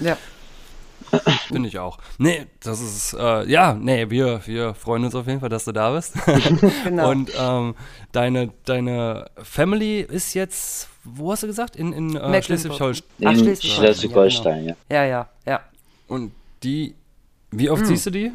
[0.00, 0.16] Ja.
[1.48, 1.98] Finde ich auch.
[2.18, 5.72] Nee, das ist, äh, ja, nee, wir, wir freuen uns auf jeden Fall, dass du
[5.72, 6.14] da bist.
[6.84, 7.10] Genau.
[7.10, 7.74] Und ähm,
[8.12, 11.74] deine, deine Family ist jetzt, wo hast du gesagt?
[11.76, 12.42] In, in äh.
[12.42, 13.08] Schleswig-Holstein.
[13.24, 14.74] Ach, In Schleswig-Holstein, Schleswig-Holstein, ja.
[14.90, 15.60] Ja, ja, ja.
[16.06, 16.94] Und die,
[17.50, 18.32] wie oft siehst du die?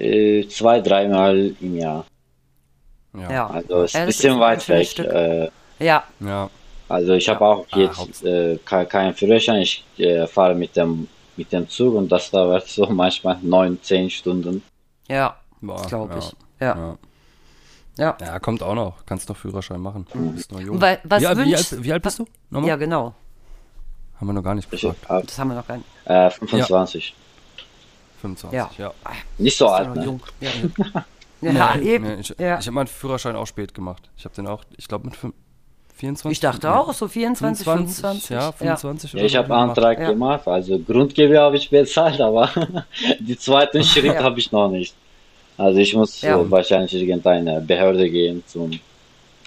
[0.00, 2.04] Äh, zwei, dreimal im Jahr.
[3.14, 3.46] Ja.
[3.48, 4.98] Also ist Ja, ein bisschen ist weit weg.
[4.98, 5.50] Äh,
[5.84, 6.48] Ja, Ja.
[6.88, 9.62] also ich habe auch Ah, jetzt äh, kein, keinen Führerschein.
[9.62, 14.10] Ich äh, fahre mit dem mit dem Zug und das dauert so manchmal neun, zehn
[14.10, 14.62] Stunden.
[15.08, 15.36] ja,
[15.88, 16.18] glaube ja.
[16.18, 16.32] ich.
[16.60, 16.76] Ja.
[16.76, 16.98] Ja.
[17.98, 18.16] Ja.
[18.20, 19.04] ja, kommt auch noch.
[19.06, 20.06] Kannst noch Führerschein machen.
[20.12, 20.80] Du bist noch jung.
[20.80, 22.26] Weil- was wie, alt- wie, alt, wie alt bist du?
[22.50, 22.68] Nochmal?
[22.70, 23.14] Ja, genau.
[24.16, 25.28] Haben wir noch gar nicht Ich gefragt.
[25.28, 25.86] Das haben wir noch gar nicht.
[26.04, 27.14] äh, 25.
[28.20, 28.70] 25, Ja.
[28.78, 28.92] ja.
[29.38, 30.04] Nicht so ja alt, ne?
[30.04, 30.20] jung.
[30.40, 30.50] Ja,
[31.52, 32.04] ja eben.
[32.04, 32.58] Nee, ich ja.
[32.58, 34.08] ich habe meinen Führerschein auch spät gemacht.
[34.16, 35.32] Ich habe den auch, ich glaube mit fün-
[35.96, 36.32] 24.
[36.36, 38.30] Ich dachte nee, auch, so 24, 25.
[38.30, 39.68] Ja, 25 Ja, ich so habe gemacht.
[39.76, 40.10] Antrag Ja.
[40.10, 42.48] gemacht, also Grundgebühr habe ich bezahlt, aber
[43.20, 44.22] die zweiten Schritt Ja.
[44.22, 44.94] habe ich noch nicht.
[45.58, 46.38] Also ich muss Ja.
[46.40, 48.70] äh, wahrscheinlich irgendeine Behörde gehen zum,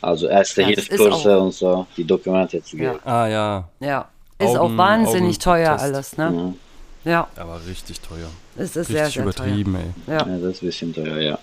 [0.02, 3.00] also erste Ja, Hilfskurse und so, die Dokumente zu geben.
[3.04, 4.08] Ah ja, Ja.
[4.40, 5.96] Ist Augen- auch wahnsinnig teuer Augentest.
[5.96, 6.54] alles, ne?
[7.06, 8.30] Ja, aber richtig teuer.
[8.56, 9.82] es ist sehr, Richtig sehr übertrieben, ey.
[10.06, 10.16] teuer.
[10.20, 11.40] Ja, Ja, das ist ein bisschen teuer, ja.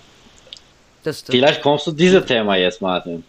[1.03, 3.25] Vielleicht kommst du dieses Thema jetzt, Martin.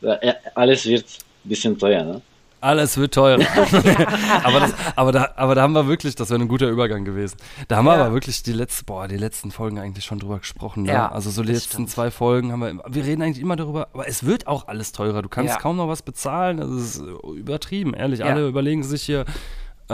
[0.00, 0.18] Ja,
[0.54, 1.04] Alles wird
[1.44, 2.22] ein bisschen teuer, ne?
[2.62, 3.40] Alles wird teurer.
[4.44, 7.36] aber, das, aber, da, aber da haben wir wirklich, das wäre ein guter Übergang gewesen.
[7.68, 8.04] Da haben wir Ja.
[8.04, 10.82] aber wirklich die letzten, boah, die letzten Folgen eigentlich schon drüber gesprochen.
[10.82, 10.92] Ne?
[10.92, 11.90] Ja, also so die letzten stimmt.
[11.90, 14.92] zwei Folgen haben wir, immer- wir reden eigentlich immer darüber, aber es wird auch alles
[14.92, 15.22] teurer.
[15.22, 15.58] Du kannst Ja.
[15.58, 16.58] kaum noch was bezahlen.
[16.58, 17.02] Das ist
[17.34, 18.20] übertrieben, ehrlich.
[18.20, 18.26] Ja.
[18.26, 19.24] Alle überlegen sich hier, äh,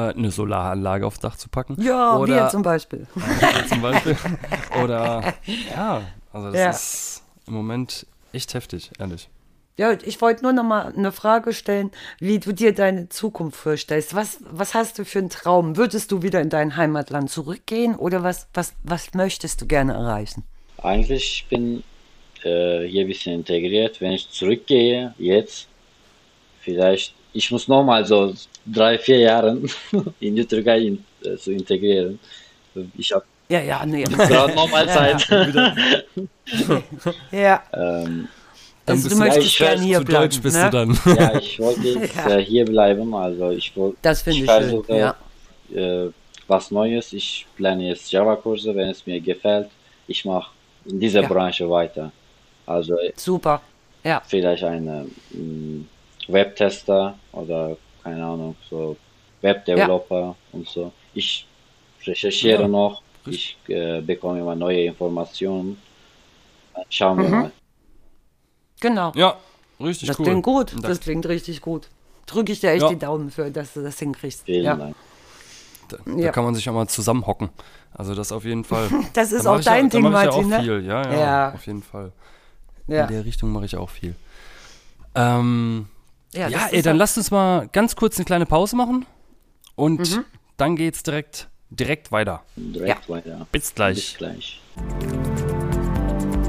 [0.01, 1.77] eine Solaranlage aufs Dach zu packen.
[1.81, 3.07] Ja, Oder wir zum Beispiel.
[3.69, 4.17] zum Beispiel.
[4.83, 5.35] Oder
[5.75, 6.71] ja, also das Ja.
[6.71, 9.29] ist im Moment echt heftig, ehrlich.
[9.79, 14.15] Ja, ich wollte nur noch mal eine Frage stellen, wie du dir deine Zukunft vorstellst.
[14.15, 15.77] Was, was hast du für einen Traum?
[15.77, 20.45] Würdest du wieder in dein Heimatland zurückgehen oder was, was, was möchtest du gerne erreichen?
[20.83, 21.83] Eigentlich ich bin
[22.43, 24.01] äh, hier ein bisschen integriert.
[24.01, 25.67] Wenn ich zurückgehe, jetzt,
[26.61, 28.35] vielleicht, ich muss nochmal so
[28.67, 29.59] drei, vier Jahre
[30.21, 32.19] in die Türkei in, äh, zu integrieren.
[32.97, 34.03] Ich habe Ja, ja, nee.
[34.29, 35.27] gerade nochmal Zeit.
[37.33, 38.29] ja, ähm,
[38.85, 40.23] Dann also du möchtest ich gerne hier bleiben.
[40.25, 40.65] deutsch bist ne?
[40.65, 40.99] du dann.
[41.17, 42.37] ja, ich wollte jetzt Ja.
[42.37, 43.15] äh, hier bleiben.
[43.15, 44.61] Also ich wollte Das finde ich, Ich schön.
[44.85, 44.97] versuche,
[45.75, 46.05] Ja.
[46.07, 46.11] äh,
[46.49, 47.13] was Neues.
[47.13, 49.69] Ich plane jetzt Java-Kurse, wenn es mir gefällt.
[50.07, 50.51] Ich mache
[50.85, 51.29] in dieser Ja.
[51.29, 52.13] Branche weiter.
[52.67, 53.61] Also äh, Super.
[54.05, 55.85] Ja, vielleicht eine mh,
[56.29, 58.97] Webtester oder keine Ahnung, so
[59.43, 60.93] Webdeveloper und so.
[61.15, 61.47] Ich
[62.05, 62.69] recherchiere Ja.
[62.69, 65.77] noch, ich äh, bekomme immer neue Informationen.
[66.75, 67.31] Dann Schauen wir Mhm.
[67.31, 67.53] mal.
[68.81, 69.13] genau.
[69.15, 69.37] Ja,
[69.81, 70.27] richtig das cool.
[70.27, 70.73] klingt gut.
[70.75, 71.89] Und Das klingt richtig gut.
[72.27, 72.89] Drücke ich dir echt Ja.
[72.91, 74.45] die Daumen für, dass du das hinkriegst.
[74.45, 74.77] Vielen ja.
[74.77, 74.97] Dank.
[75.89, 76.27] Da, Ja.
[76.27, 77.49] da kann man sich auch mal zusammenhocken.
[77.95, 78.89] Also das auf jeden Fall.
[79.15, 80.61] Das ist Da auch ja- dein da Ding, Martin, ja auch ne?
[80.63, 81.53] viel, ja, ja, Ja.
[81.55, 82.13] auf jeden Fall.
[82.89, 83.05] Ja.
[83.07, 84.15] In der Richtung mache ich auch viel.
[85.15, 85.87] Ähm,
[86.37, 89.07] Ja, ja, ey, dann lasst uns mal ganz kurz eine kleine Pause machen
[89.75, 90.25] und Mhm.
[90.57, 92.43] dann geht's direkt, direkt weiter.
[92.57, 93.47] Direkt weiter.
[93.53, 94.15] Bis Bis gleich.
[94.19, 94.61] gleich.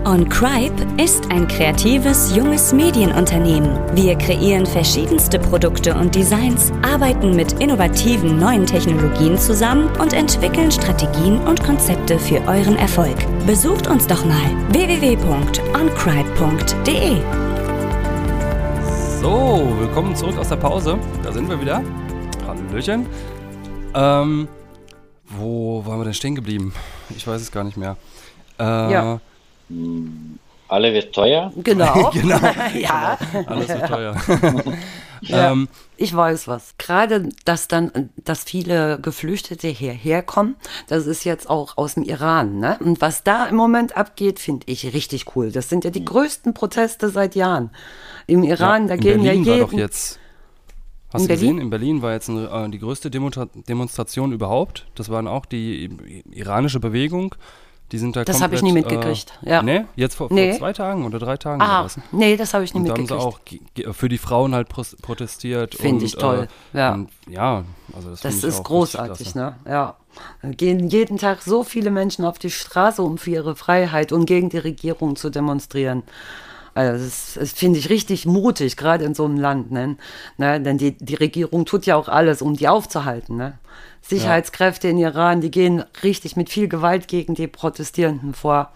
[0.05, 3.77] OnCribe ist ein kreatives, junges Medienunternehmen.
[3.93, 11.39] Wir kreieren verschiedenste Produkte und Designs, arbeiten mit innovativen neuen Technologien zusammen und entwickeln Strategien
[11.41, 13.17] und Konzepte für euren Erfolg.
[13.45, 17.46] Besucht uns doch mal www.oncribe.de.
[19.21, 20.97] So, willkommen zurück aus der Pause.
[21.23, 21.81] Da sind wir wieder.
[22.45, 23.05] Hallöchen.
[23.93, 24.47] Ähm,
[25.29, 26.73] wo waren wir denn stehen geblieben?
[27.15, 27.97] Ich weiß es gar nicht mehr.
[28.59, 29.19] Äh, Ja.
[30.69, 31.51] Alle wird teuer.
[31.63, 32.11] Genau.
[32.13, 32.39] Genau.
[32.79, 33.17] ja.
[33.47, 34.15] Alles wird teuer.
[35.21, 35.51] Ja.
[35.51, 36.75] ähm, Ich weiß was.
[36.77, 40.55] Gerade, dass dann, dass viele Geflüchtete hierher kommen,
[40.87, 42.77] das ist jetzt auch aus dem Iran, ne?
[42.79, 45.51] Und was da im Moment abgeht, finde ich richtig cool.
[45.51, 47.71] Das sind ja die größten Proteste seit Jahren.
[48.27, 49.79] Im Iran, ja, da in gehen Berlin ja war doch jeden.
[49.79, 50.19] jetzt.
[51.13, 51.47] Hast In du gesehen?
[51.47, 51.61] Berlin?
[51.61, 54.85] In Berlin war jetzt eine, äh, die größte Demonstra Demonstration überhaupt.
[54.95, 57.33] Das waren auch die iranische Bewegung.
[57.91, 59.61] Die sind da Das habe ich nie mitgekriegt, Äh, ja.
[59.61, 59.87] Ne?
[59.95, 60.49] Jetzt vor, Nee.
[60.51, 61.97] vor zwei Tagen oder drei Tagen Ah, das.
[62.11, 63.63] nee, das habe ich nicht Und da haben mitgekriegt.
[63.75, 65.75] sie auch für die Frauen halt protestiert.
[65.75, 66.93] Finde ich toll, Äh, ja.
[66.93, 67.63] Und, ja,
[67.95, 69.55] also das, Das ist großartig, ne?
[69.65, 69.95] Ja.
[70.41, 74.25] Da gehen jeden Tag so viele Menschen auf die Straße, um für ihre Freiheit und
[74.25, 76.03] gegen die Regierung zu demonstrieren.
[76.77, 79.71] Also das, das finde ich richtig mutig, gerade in so einem Land.
[79.71, 79.97] Ne?
[80.37, 80.61] Ne?
[80.61, 83.35] Denn die, die Regierung tut ja auch alles, um die aufzuhalten.
[83.37, 83.57] Ne?
[84.01, 88.71] Sicherheitskräfte in Iran, die gehen richtig mit viel Gewalt gegen die Protestierenden vor.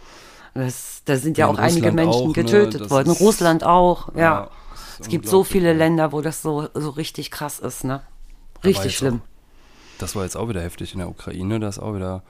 [0.53, 2.33] Das, da sind ja, Ja, auch einige Russland Menschen auch, ne?
[2.33, 3.11] getötet Das worden.
[3.11, 4.21] ist- Russland auch, ja.
[4.21, 4.49] Ja,
[4.99, 5.73] es gibt so viele ja.
[5.73, 7.83] Länder, wo das so, so richtig krass ist.
[7.83, 8.01] Ne?
[8.63, 9.21] Richtig schlimm.
[9.99, 11.59] Das war jetzt auch wieder heftig in der Ukraine.
[11.59, 12.23] Da ist auch wieder,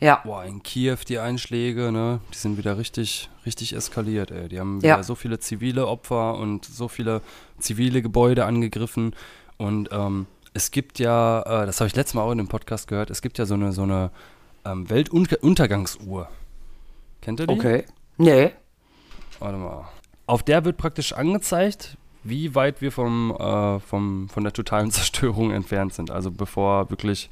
[0.00, 0.20] Ja.
[0.24, 2.20] boah, in Kiew die Einschläge, ne?
[2.32, 4.48] Die sind wieder richtig, richtig eskaliert, ey.
[4.48, 5.02] Die haben wieder Ja.
[5.02, 7.20] so viele zivile Opfer und so viele
[7.58, 9.14] zivile Gebäude angegriffen.
[9.56, 12.86] Und ähm, es gibt ja, äh, das habe ich letztes Mal auch in dem Podcast
[12.88, 14.10] gehört, es gibt ja so eine, so eine
[14.64, 16.28] ähm, Weltuntergangsuhr.
[17.20, 17.54] Kennt ihr die?
[17.54, 17.84] Okay.
[18.18, 18.52] Nee.
[19.40, 19.88] Warte mal.
[20.26, 25.50] Auf der wird praktisch angezeigt, wie weit wir vom, äh, vom, von der totalen Zerstörung
[25.50, 26.10] entfernt sind.
[26.10, 27.30] Also bevor wirklich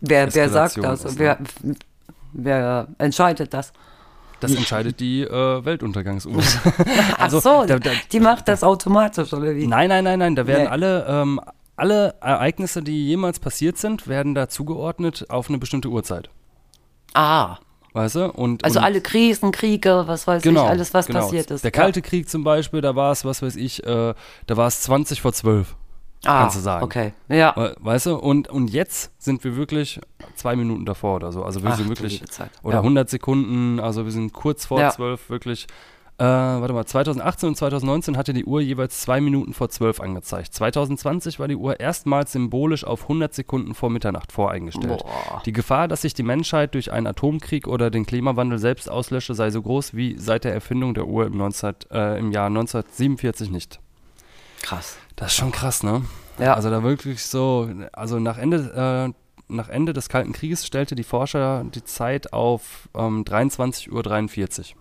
[0.00, 1.04] Wer, wer sagt das?
[1.04, 1.76] ist, wer, ne?
[2.32, 3.72] wer entscheidet das?
[4.40, 6.42] Das entscheidet die äh, Weltuntergangsuhr.
[7.18, 9.66] Ach so, da, da, die macht das automatisch, oder wie?
[9.66, 10.36] nein, nein, nein, nein.
[10.36, 10.68] Da werden Nee.
[10.68, 11.40] alle, ähm,
[11.76, 16.28] alle Ereignisse, die jemals passiert sind, werden da zugeordnet auf eine bestimmte Uhrzeit.
[17.14, 17.56] Ah,
[17.96, 18.30] Weißt du?
[18.30, 21.20] Und, also und, alle Krisen, Kriege, was weiß genau, ich, alles, was genau.
[21.20, 21.64] passiert ist.
[21.64, 24.12] Der Kalte Krieg zum Beispiel, da war es, was weiß ich, äh,
[24.46, 25.74] da war es 20 vor 12.
[26.24, 26.84] ah, kannst du sagen.
[26.84, 27.52] Okay, ja.
[27.56, 28.16] We- Weißt du?
[28.16, 30.00] Und, und jetzt sind wir wirklich
[30.34, 31.42] zwei Minuten davor oder so.
[31.44, 32.22] Also wir Ach, sind wirklich.
[32.62, 32.80] Oder Ja.
[32.80, 34.90] 100 Sekunden, also wir sind kurz vor Ja.
[34.90, 35.66] zwölf, wirklich.
[36.18, 40.54] Äh, warte mal, 2018 und 2019 hatte die Uhr jeweils zwei Minuten vor zwölf angezeigt.
[40.54, 45.02] 2020 war die Uhr erstmals symbolisch auf 100 Sekunden vor Mitternacht voreingestellt.
[45.02, 45.42] Boah.
[45.44, 49.50] Die Gefahr, dass sich die Menschheit durch einen Atomkrieg oder den Klimawandel selbst auslösche, sei
[49.50, 53.78] so groß wie seit der Erfindung der Uhr im, 19, äh, im Jahr 1947 nicht.
[54.66, 54.96] Krass.
[55.14, 56.04] Das ist schon krass, ne?
[56.38, 56.54] Ja.
[56.54, 61.04] Also da wirklich so, also nach Ende, äh, nach Ende des Kalten Krieges stellte die
[61.04, 64.76] Forscher die Zeit auf ähm, 23.43 Uhr.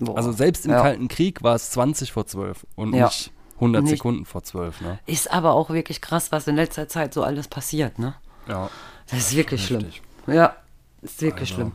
[0.00, 0.16] Boah.
[0.16, 0.82] Also selbst im Ja.
[0.82, 3.06] Kalten Krieg war es 20 vor 12 und Ja.
[3.06, 4.98] nicht 100 Nicht- Sekunden vor 12, ne?
[5.06, 8.14] Ist aber auch wirklich krass, was in letzter Zeit so alles passiert, ne?
[8.48, 8.68] Ja.
[9.10, 9.80] Das ist wirklich schlimm.
[9.84, 10.02] Heftig.
[10.26, 10.56] Ja,
[11.02, 11.72] ist wirklich Also, schlimm.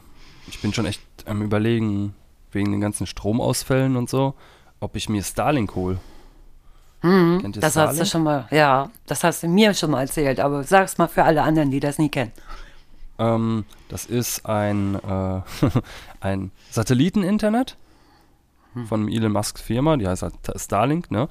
[0.47, 2.15] Ich bin schon echt am überlegen,
[2.51, 4.33] wegen den ganzen Stromausfällen und so,
[4.79, 5.99] ob ich mir Starlink hole.
[7.03, 7.61] Kennt ihr Mhm.
[7.61, 8.07] Das hast du Starlink?
[8.07, 11.43] schon mal, ja, das hast du mir schon mal erzählt, aber sag's mal für alle
[11.43, 12.31] anderen, die das nie kennen.
[13.19, 15.41] Ähm, das ist ein, äh,
[16.21, 17.77] ein Satelliteninternet
[18.87, 21.27] von Elon Musks Firma, die heißt halt Starlink, ne?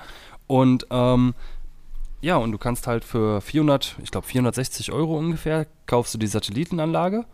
[0.46, 1.34] Und ähm,
[2.20, 6.28] ja, und du kannst halt für 400, ich glaube 460 Euro ungefähr, kaufst du die
[6.28, 7.24] Satellitenanlage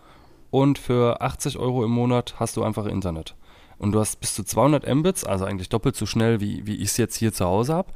[0.50, 3.34] und für 80 Euro im Monat hast du einfach Internet.
[3.78, 6.90] Und du hast bis zu 200 Mbits, also eigentlich doppelt so schnell, wie, wie ich
[6.90, 7.92] es jetzt hier zu Hause habe.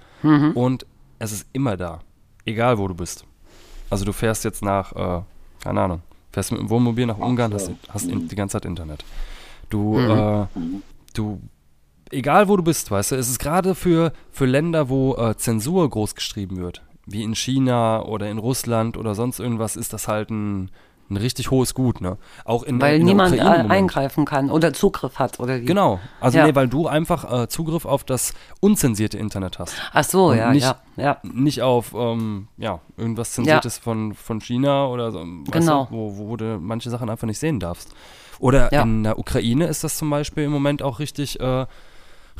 [0.54, 0.86] Und
[1.18, 2.00] es ist immer da,
[2.44, 3.24] egal wo du bist.
[3.90, 5.22] Also du fährst jetzt nach, äh,
[5.62, 9.04] keine Ahnung, fährst mit dem Wohnmobil nach Ungarn, hast, hast in, die ganze Zeit Internet.
[9.70, 10.46] Du, äh,
[11.14, 11.40] du,
[12.10, 15.88] egal wo du bist, weißt du, es ist gerade für, für Länder, wo äh, Zensur
[15.88, 20.30] groß geschrieben wird, wie in China oder in Russland oder sonst irgendwas, ist das halt
[20.30, 20.70] ein,
[21.12, 22.18] ein richtig hohes Gut, ne?
[22.44, 25.64] Auch in, Weil in niemand der Ukraine eingreifen kann oder Zugriff hat oder wie.
[25.64, 26.46] Genau, also Ja.
[26.46, 29.74] nee, weil du einfach äh, Zugriff auf das unzensierte Internet hast.
[29.92, 31.18] Ach so, Und ja, nicht- ja, ja.
[31.22, 35.84] Nicht auf ähm, ja, irgendwas Zensiertes von, von China oder so, Genau.
[35.84, 37.94] du, wo, wo du manche Sachen einfach nicht sehen darfst.
[38.38, 38.82] Oder Ja.
[38.82, 41.66] in der Ukraine ist das zum Beispiel im Moment auch richtig, äh,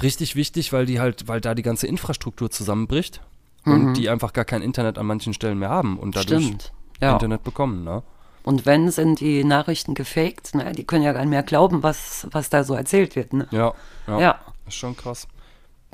[0.03, 3.21] richtig wichtig, weil die halt, weil da die ganze Infrastruktur zusammenbricht
[3.65, 6.47] und die einfach gar kein Internet an manchen Stellen mehr haben und dadurch Mhm.
[6.47, 6.73] Stimmt.
[7.01, 7.13] Ja.
[7.13, 8.03] Internet bekommen, ne?
[8.45, 10.73] Und wenn, sind die Nachrichten gefaked, ne?
[10.73, 13.47] Die können ja gar nicht mehr glauben, was, was da so erzählt wird, ne?
[13.51, 13.73] Ja,
[14.07, 14.21] ja.
[14.21, 14.39] Ja.
[14.67, 15.29] Ist schon krass.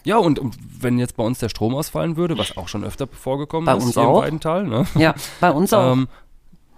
[0.04, 3.06] Ja, und, und wenn jetzt bei uns der Strom ausfallen würde, was auch schon öfter
[3.06, 4.16] vorgekommen Bei ist, uns auch.
[4.18, 4.86] im Weidental, ne?
[4.94, 5.92] Ja, bei uns auch.
[5.92, 6.08] ähm,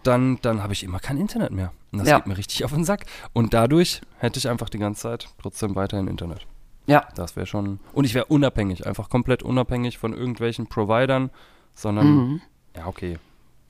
[0.03, 1.73] dann, dann habe ich immer kein Internet mehr.
[1.93, 2.17] Und das Ja.
[2.17, 3.05] geht mir richtig auf den Sack.
[3.35, 6.47] Und dadurch hätte ich einfach die ganze Zeit trotzdem weiterhin Internet.
[6.87, 7.79] ja, Das wäre schon.
[7.93, 11.31] Und ich wäre unabhängig, einfach komplett unabhängig von irgendwelchen Providern,
[11.75, 12.41] sondern, Mhm.
[12.77, 13.19] ja, okay.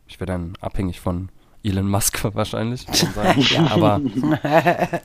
[0.07, 1.29] Ich wäre dann abhängig von
[1.63, 2.87] Elon Musk wahrscheinlich.
[2.89, 4.39] man sagen.
[4.43, 5.01] aber,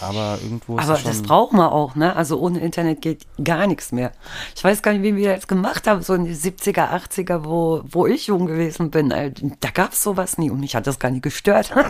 [0.00, 1.10] aber irgendwo ist aber es schon.
[1.10, 2.14] das brauchen wir auch, ne?
[2.14, 4.12] Also ohne Internet geht gar nichts mehr.
[4.54, 7.82] Ich weiß gar nicht, wie wir das gemacht haben, so in die 70er, 80er, wo,
[7.84, 9.10] wo ich jung gewesen bin.
[9.10, 11.72] Äh, Da gab es sowas nie und mich hat das gar nicht gestört.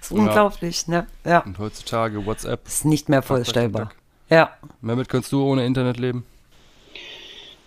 [0.00, 1.06] Das ist unglaublich, ne?
[1.24, 2.66] Ja, und heutzutage WhatsApp.
[2.66, 3.90] ist nicht mehr vorstellbar.
[4.30, 4.50] Ja,
[4.80, 6.24] Mehmet, könntest du ohne Internet leben?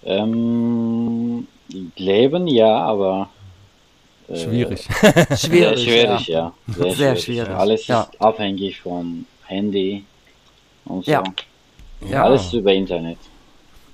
[0.04, 1.48] Ähm,
[1.96, 3.30] Leben ja, aber
[4.30, 4.88] äh, Schwierig.
[5.02, 5.84] Sehr schwierig.
[5.84, 6.40] schwierig, ja.
[6.40, 6.54] ja.
[6.74, 7.24] Sehr, Sehr schwierig.
[7.24, 8.02] schwierig, Alles ja.
[8.04, 10.04] ist abhängig von Handy
[10.86, 11.12] und so.
[11.12, 11.24] Ja.
[12.10, 12.24] Ja.
[12.24, 13.18] Alles über Internet.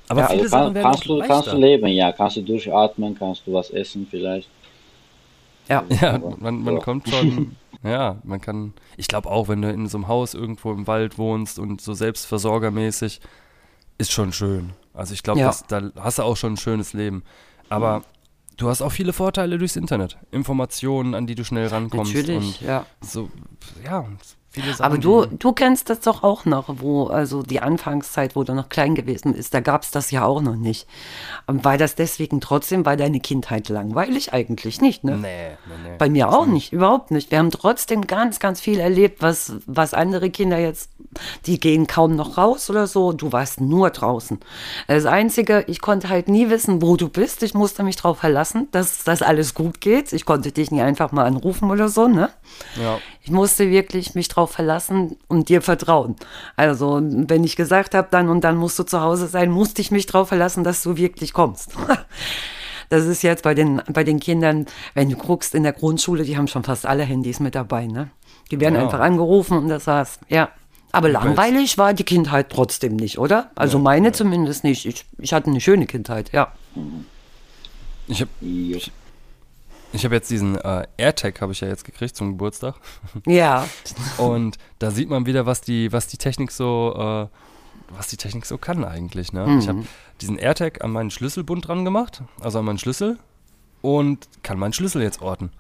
[0.09, 2.11] Aber Ja, Also kann, kannst, du, kannst du leben, ja.
[2.11, 4.47] Kannst du durchatmen, kannst du was essen vielleicht.
[5.67, 5.83] Ja.
[5.89, 6.79] Ja, Aber, man, man ja.
[6.81, 10.71] kommt schon, ja, man kann, ich glaube auch, wenn du in so einem Haus irgendwo
[10.71, 13.19] im Wald wohnst und so selbstversorgermäßig,
[13.97, 14.73] ist schon schön.
[14.93, 15.55] Also ich glaube, Ja.
[15.67, 17.23] da hast du auch schon ein schönes Leben.
[17.69, 18.03] Aber
[18.57, 20.17] du hast auch viele Vorteile durchs Internet.
[20.31, 22.13] Informationen, an die du schnell rankommst.
[22.13, 22.85] Natürlich, und ja.
[23.01, 23.29] so,
[23.83, 24.07] ja,
[24.55, 24.85] viele Sachen.
[24.85, 28.69] Aber du, du kennst das doch auch noch, wo, also die Anfangszeit, wo du noch
[28.69, 30.87] klein gewesen bist, da gab es das ja auch noch nicht.
[31.47, 34.33] Und War das deswegen trotzdem, war deine Kindheit langweilig?
[34.33, 35.17] Eigentlich nicht, ne?
[35.17, 35.95] Nee, nee, nee.
[35.97, 37.31] Bei mir auch nicht, überhaupt nicht.
[37.31, 40.89] Wir haben trotzdem ganz, ganz viel erlebt, was, was andere Kinder jetzt,
[41.45, 43.13] die gehen kaum noch raus oder so.
[43.13, 44.39] Du warst nur draußen.
[44.87, 47.43] Das Einzige, ich konnte halt nie wissen, wo du bist.
[47.43, 50.13] Ich musste mich darauf verlassen, dass das alles gut geht.
[50.13, 52.29] Ich konnte dich nie einfach mal anrufen oder so, ne?
[52.81, 52.99] Ja.
[53.21, 56.15] Ich musste wirklich mich drauf verlassen und dir vertrauen.
[56.55, 59.91] Also, wenn ich gesagt habe, dann und dann musst du zu Hause sein, musste ich
[59.91, 61.71] mich drauf verlassen, dass du wirklich kommst.
[62.89, 66.37] Das ist jetzt bei den, bei den Kindern, wenn du guckst in der Grundschule, die
[66.37, 68.11] haben schon fast alle Handys mit dabei, ne?
[68.51, 68.81] Die werden Ja.
[68.83, 70.19] einfach angerufen und das war's.
[70.29, 70.49] Ja.
[70.91, 73.49] Aber langweilig war die Kindheit trotzdem nicht, oder?
[73.55, 74.85] Also meine zumindest nicht.
[74.85, 76.53] Ich, ich hatte eine schöne Kindheit, ja.
[78.07, 78.77] Ich habe Ja.
[79.95, 82.75] Ich hab jetzt diesen äh, AirTag, habe ich ja jetzt gekriegt zum Geburtstag.
[83.25, 83.67] Ja,
[84.17, 86.93] Und da sieht man wieder, was die, was die Technik so,
[87.31, 89.33] äh, was die Technik so kann eigentlich.
[89.33, 89.57] Ne?
[89.59, 89.69] Ich Mhm.
[89.69, 89.83] habe
[90.21, 93.17] diesen AirTag an meinen Schlüsselbund dran gemacht, also an meinen Schlüssel
[93.81, 95.51] und kann meinen Schlüssel jetzt orten.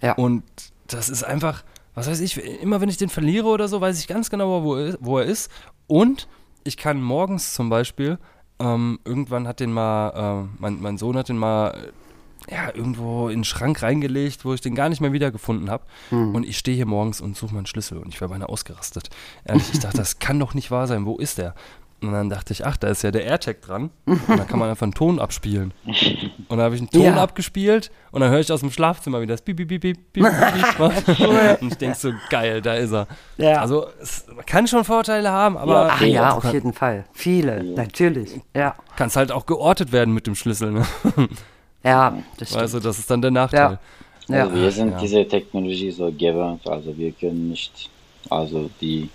[0.00, 0.12] ja.
[0.14, 0.42] Und
[0.86, 1.64] das ist einfach,
[1.94, 4.74] was weiß ich, immer wenn ich den verliere oder so, weiß ich ganz genau, wo
[4.76, 4.98] er ist.
[5.00, 5.50] Wo er ist.
[5.86, 6.28] Und
[6.62, 8.18] ich kann morgens zum Beispiel,
[8.58, 11.92] ähm, irgendwann hat den mal, äh, mein, mein Sohn hat den mal
[12.50, 15.84] ja, irgendwo in den Schrank reingelegt, wo ich den gar nicht mehr wiedergefunden habe.
[16.10, 19.08] Und ich stehe hier morgens und suche meinen Schlüssel und ich wäre beinahe ausgerastet.
[19.44, 21.06] Ehrlich, ich dachte, das kann doch nicht wahr sein.
[21.06, 21.54] Wo ist der?
[22.02, 23.88] Und dann dachte ich, ach, da ist ja der AirTag dran.
[24.04, 25.72] Und dann kann man einfach einen Ton abspielen.
[25.86, 27.16] Und dann habe ich einen Ton Ja.
[27.22, 30.26] abgespielt und dann höre ich aus dem Schlafzimmer, wie das piep, piep, piep, piep, piep.
[31.62, 33.06] Und ich denke so, geil, da ist er.
[33.38, 33.62] Ja.
[33.62, 37.06] Also, es kann schon Vorteile haben, aber Ach ja, auf jeden Fall.
[37.14, 38.38] Viele, natürlich.
[38.54, 38.74] Ja.
[38.96, 40.72] kannst halt auch geortet werden mit dem Schlüssel.
[40.72, 40.86] Ne?
[41.84, 42.62] Ja, das stimmt.
[42.62, 43.78] Also, das ist dann der Nachteil.
[44.28, 44.44] Ja.
[44.44, 44.98] Also wir sind Ja.
[45.00, 47.90] diese Technologie so gewöhnt, also wir können nicht,
[48.30, 49.10] also die,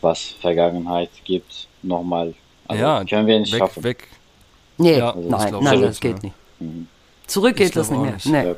[0.00, 2.34] was Vergangenheit gibt, nochmal,
[2.66, 3.84] also ja, können wir nicht weg, schaffen.
[3.84, 4.08] weg.
[4.76, 6.34] Nee, Ja, also nein, glaub nein, das geht nicht.
[6.58, 6.88] Mhm.
[7.28, 8.12] Zurück geht das nicht mehr.
[8.14, 8.26] nicht.
[8.26, 8.44] Nee.
[8.48, 8.54] Ja.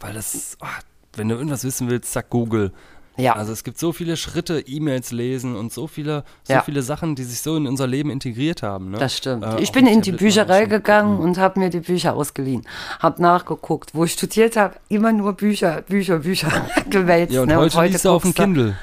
[0.00, 0.66] Weil das, ah,
[1.14, 2.72] wenn du irgendwas wissen willst, zack, Google.
[3.18, 3.34] Ja.
[3.34, 6.60] Also es gibt so viele Schritte, E-Mails lesen und so viele, so Ja.
[6.62, 8.90] viele Sachen, die sich so in unser Leben integriert haben.
[8.90, 8.98] Ne?
[8.98, 9.42] Das stimmt.
[9.44, 12.66] Äh, ich bin in die Bücherei gegangen und habe mir die Bücher ausgeliehen.
[13.00, 16.50] Habe nachgeguckt, wo ich studiert habe, immer nur Bücher, Bücher, Bücher
[16.90, 17.32] gewälzt.
[17.32, 17.56] Ja, und ne?
[17.56, 18.76] heute, liest du auf dem Kindle.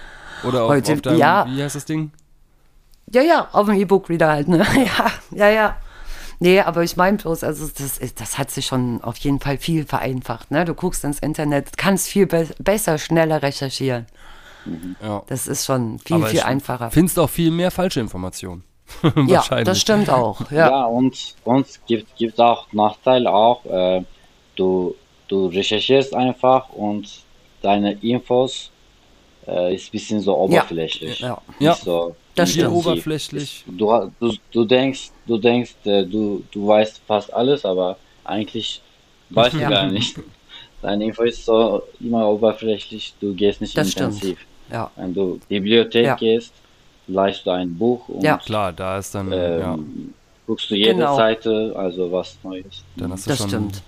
[0.44, 1.46] Oder auf, Heute- auf deinem, ja.
[1.48, 2.12] wie heißt das Ding?
[3.12, 4.66] Ja, ja, auf dem E-Book wieder halt, ne?
[4.76, 5.78] Ja, ja, ja.
[6.40, 9.86] Nee, aber ich meine bloß, also das, das hat sich schon auf jeden Fall viel
[9.86, 10.52] vereinfacht.
[10.52, 10.66] Ne?
[10.66, 14.08] Du guckst ins Internet, kannst viel be besser, schneller recherchieren.
[15.02, 15.24] Ja.
[15.28, 16.92] Das ist schon viel, Aber viel ich einfacher.
[16.92, 18.64] Findest auch viel mehr falsche Informationen.
[19.04, 19.66] Ja, Wahrscheinlich.
[19.66, 20.40] das stimmt auch.
[20.52, 24.04] Ja, Ja, und, und gibt, gibt auch Nachteil auch, äh,
[24.56, 24.96] du,
[25.28, 27.10] du recherchierst einfach und
[27.62, 28.70] deine Infos
[29.48, 31.20] äh, ist ein bisschen so oberflächlich.
[31.20, 31.42] ja.
[31.60, 31.74] Ja.
[31.76, 32.68] So Das stimmt.
[32.68, 32.88] intensiv.
[32.92, 33.64] oberflächlich.
[33.68, 38.82] Du, du, du denkst, du denkst, äh, du, du weißt fast alles, aber eigentlich
[39.32, 39.70] weißt Ja.
[39.70, 40.18] du gar nicht.
[40.82, 44.22] Deine Info ist so immer oberflächlich, du gehst nicht Das stimmt.
[44.72, 44.90] Ja.
[44.96, 46.16] Wenn du Bibliothek Ja.
[46.16, 46.54] gehst,
[47.08, 48.38] leist du ein Buch und Ja.
[48.38, 49.78] Klar, da ist dann, ähm, ja,
[50.48, 51.16] guckst du jede Genau.
[51.16, 52.84] Seite, also was Neues.
[52.96, 53.82] dann hast du Das schon stimmt.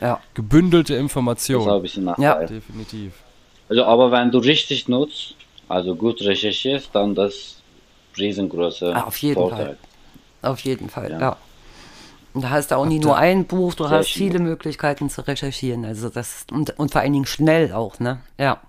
[0.00, 1.82] Ja, gebündelte Das ist auch ein Informationen.
[1.82, 2.34] bisschen Ja.
[2.44, 3.12] Definitiv.
[3.68, 5.34] Also, aber wenn du richtig nutzt,
[5.68, 7.56] also gut recherchierst, dann das
[8.16, 9.76] riesengroße Ah, auf jeden Vorteil.
[10.40, 10.50] Fall.
[10.50, 11.20] auf jeden Fall, ja.
[11.20, 11.36] Ja.
[12.34, 15.10] Und da hast du auch nie Habt nur ihr- ein Buch, du hast viele Möglichkeiten
[15.10, 15.84] zu recherchieren.
[15.84, 18.20] Also das und, und vor allen Dingen schnell auch, ne?
[18.38, 18.60] Ja.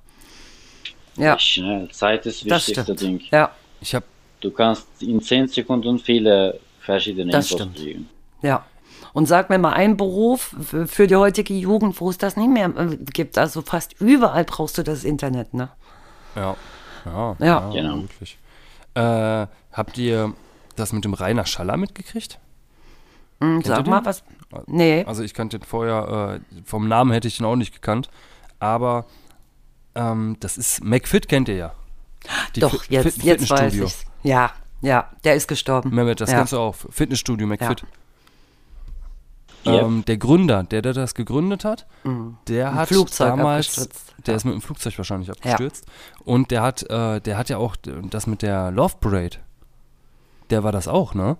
[1.17, 1.89] Ja, Schnell.
[1.91, 3.01] Zeit ist das wichtigste stimmt.
[3.01, 3.21] Ding.
[3.31, 3.51] Ja,
[3.81, 4.05] Ich habe
[4.41, 7.75] Du kannst in 10 Sekunden viele verschiedene Das Infos stimmt.
[7.77, 8.09] kriegen.
[8.41, 8.65] ja.
[9.11, 10.55] Und sag mir mal einen Beruf
[10.85, 13.37] für die heutige Jugend, wo es das nicht mehr äh, gibt.
[13.39, 15.69] Also fast überall brauchst du das Internet, ne?
[16.35, 16.55] Ja.
[17.05, 17.69] Ja, Ja.
[17.71, 18.01] Genau.
[18.03, 18.37] wirklich.
[18.93, 20.33] Äh, habt ihr
[20.75, 22.37] das mit dem Rainer Schaller mitgekriegt?
[23.41, 24.23] Hm, ihr sag mal was.
[24.67, 25.03] Nee.
[25.05, 28.09] Also ich kannte den vorher, äh, vom Namen hätte ich ihn auch nicht gekannt,
[28.59, 29.05] aber
[29.99, 31.71] ähm, das ist McFit kennt ihr ja.
[32.55, 33.85] Die Doch, Fit- jetzt, Fit- jetzt weiß Fitnessstudio.
[33.85, 34.05] ich's.
[34.23, 35.93] Ja, ja, der ist gestorben.
[35.93, 36.37] Mehmet, das ja.
[36.37, 36.75] kennst du auch.
[36.89, 37.83] Fitnessstudio McFit.
[39.65, 39.81] Ja.
[39.81, 41.85] Ähm, der Gründer, der, der das gegründet hat,
[42.47, 42.93] der hat Mhm.
[42.95, 44.13] Flugzeug damals, abgestürzt.
[44.25, 44.37] der Ja.
[44.37, 45.85] ist mit dem Flugzeug wahrscheinlich abgestürzt
[46.23, 47.75] und der hat, äh, der hat ja auch
[48.09, 49.37] das mit der Love Parade.
[50.49, 51.37] Der war das auch, ne?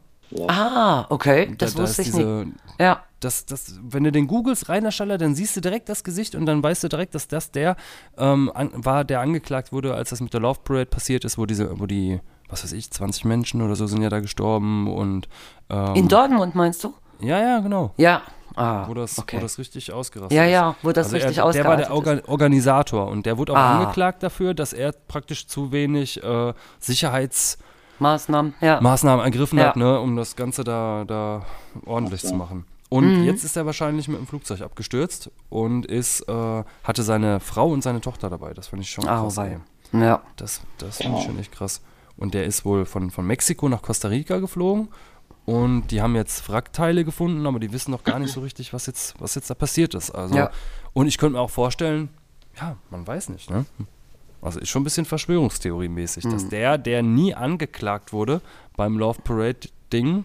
[0.48, 2.26] Ah, okay, das da, da wusste ist ich nicht.
[2.26, 2.46] diese,
[2.78, 6.36] Ja, das, das, wenn du den googelst, Rainer Schaller, dann siehst du direkt das Gesicht
[6.36, 7.76] und dann weißt du direkt, dass das der
[8.18, 11.46] ähm, an, war, der angeklagt wurde, als das mit der Love Parade passiert ist, wo
[11.46, 12.20] diese, wo die
[12.52, 15.28] was weiß ich, 20 Menschen oder so sind ja da gestorben und
[15.70, 16.94] ähm, In Dortmund meinst du?
[17.20, 17.94] ja, ja, genau.
[17.98, 18.24] Ja.
[18.56, 19.38] Ah, Wo das, okay.
[19.38, 20.52] wo das richtig ausgerastet Ja, ist.
[20.52, 23.54] ja, wo das also richtig er, Der war der ausgeartet Orga Organisator und der wurde
[23.54, 23.80] auch Ah.
[23.82, 29.26] angeklagt dafür, dass er praktisch zu wenig äh, Sicherheitsmaßnahmen Maßnahmen, ja.
[29.26, 29.68] ergriffen Ja.
[29.68, 31.44] hat, ne, um das Ganze da, da
[31.86, 32.66] ordentlich zu machen.
[32.90, 37.70] Und jetzt ist er wahrscheinlich mit dem Flugzeug abgestürzt und ist, äh, hatte seine Frau
[37.70, 38.54] und seine Tochter dabei.
[38.56, 39.38] Das fand ich schon Ah, krass.
[39.38, 39.60] wei.
[39.94, 40.02] ey.
[40.02, 40.24] Ja.
[40.38, 41.82] Das, das finde ich schon echt krass.
[42.18, 44.90] Und der ist wohl von, von Mexiko nach Costa Rica geflogen.
[45.46, 48.86] Und die haben jetzt Wrackteile gefunden, aber die wissen noch gar nicht so richtig, was
[48.88, 50.12] jetzt, was jetzt da passiert ist.
[50.12, 50.52] Also, Ja.
[50.94, 52.10] Und ich könnte mir auch vorstellen,
[52.60, 53.66] ja, man weiß nicht, ne?
[54.42, 56.50] Also ist schon ein bisschen Verschwörungstheorie-mäßig, dass Mhm.
[56.50, 58.42] der, der nie angeklagt wurde
[58.76, 60.24] beim Love Parade-Ding,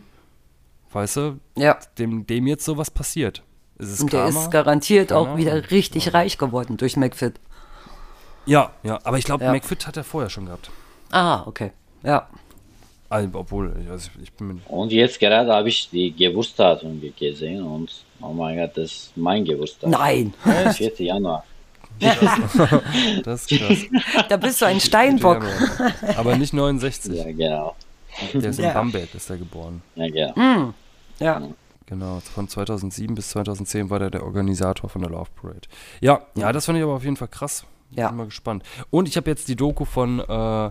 [0.94, 1.78] weißt du, Ja.
[1.98, 3.42] dem, dem jetzt sowas passiert.
[3.78, 4.40] Ist es Und der Karma?
[4.44, 7.34] ist garantiert Keine auch wieder richtig reich geworden durch McFit.
[8.46, 9.52] ja, ja, aber ich glaube, Ja.
[9.52, 10.70] McFit hat er vorher schon gehabt.
[11.10, 11.72] Ah, okay.
[12.02, 12.28] Ja.
[13.10, 17.90] Also, obwohl, also ich bin Und jetzt gerade habe ich die Geburtsdatum gesehen und
[18.20, 19.90] oh mein Gott, das ist mein Geburtstag.
[19.90, 20.32] Nein,
[20.72, 20.92] 4.
[20.98, 21.44] Januar.
[23.24, 23.78] Das ist krass.
[24.28, 25.44] da bist du ein Steinbock.
[26.16, 27.14] Aber nicht 69.
[27.14, 27.76] Ja, genau.
[28.32, 28.72] Der ist in Ja.
[28.72, 29.82] Bamberg, ist er geboren.
[29.94, 30.74] Ja, genau.
[31.20, 31.40] Ja.
[31.86, 35.60] Genau, von 2007 bis 2010 war der der Organisator von der Love Parade.
[36.00, 37.64] Ja, ja, das fand ich aber auf jeden Fall krass.
[37.90, 38.08] Ja.
[38.08, 38.62] Bin mal gespannt.
[38.90, 40.70] Und ich habe jetzt die Doku von, äh, oh,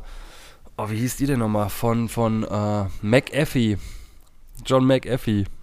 [0.89, 1.70] wie hieß die denn nochmal?
[1.70, 3.78] Von, von äh, McAfee.
[4.66, 5.46] John McAfee.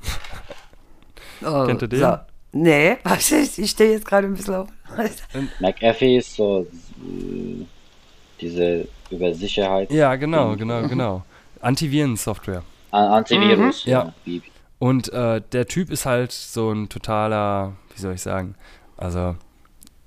[1.42, 2.00] Oh, Kennt ihr den?
[2.00, 2.16] So.
[2.52, 3.58] Nee, was ist?
[3.58, 4.68] Ich stehe jetzt gerade ein bisschen auf.
[5.60, 6.66] McAfee ist so
[7.02, 7.64] äh,
[8.40, 9.90] diese über Sicherheit.
[9.90, 11.24] Ja, genau, genau, genau.
[11.62, 12.62] Antivirensoftware.
[12.90, 13.86] An- Antivirus.
[13.86, 13.90] Mhm.
[13.90, 14.12] Ja.
[14.26, 14.42] Wie-
[14.80, 18.54] Und äh, der Typ ist halt so ein totaler, wie soll ich sagen,
[18.96, 19.36] also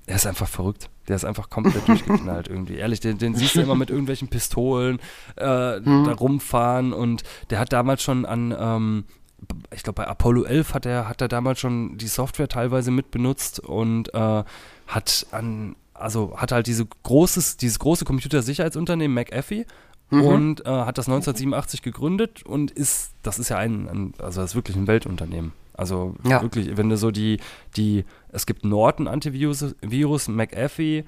[0.04, 0.90] er ist einfach verrückt.
[1.06, 2.74] Der ist einfach komplett durchgeknallt irgendwie.
[2.74, 4.98] Ehrlich, den, den siehst du immer mit irgendwelchen Pistolen
[5.36, 9.04] äh, da rumfahren und der hat damals schon an, ähm,
[9.72, 13.60] ich glaube bei Apollo 11 hat er, hat er damals schon die Software teilweise mitbenutzt
[13.60, 14.42] und äh,
[14.88, 19.66] hat an, also hat halt diese großes, dieses große Computersicherheitsunternehmen McAfee
[20.10, 24.50] und äh, hat das 1987 gegründet und ist, das ist ja ein, ein also das
[24.50, 25.52] ist wirklich ein Weltunternehmen.
[25.72, 26.40] Also Ja.
[26.40, 27.40] wirklich, wenn du so die,
[27.76, 31.04] die, es gibt Norton Antivirus, Virus, McAfee,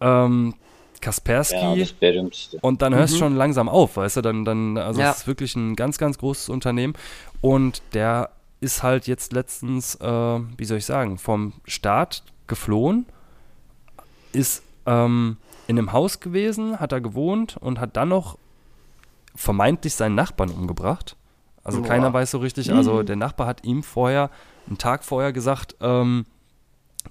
[0.00, 0.54] ähm,
[1.00, 2.58] Kaspersky Genau, das berühmteste.
[2.60, 5.10] und dann hörst du schon langsam auf, weißt du, dann, dann, also Ja.
[5.10, 6.94] es ist wirklich ein ganz, ganz großes Unternehmen
[7.40, 13.06] und der ist halt jetzt letztens, äh, wie soll ich sagen, vom Staat geflohen,
[14.32, 18.38] ist ähm, in einem Haus gewesen, hat da gewohnt und hat dann noch
[19.34, 21.16] vermeintlich seinen Nachbarn umgebracht.
[21.62, 21.88] Also Boah.
[21.88, 24.30] keiner weiß so richtig, also der Nachbar hat ihm vorher,
[24.66, 26.24] einen Tag vorher gesagt, ähm,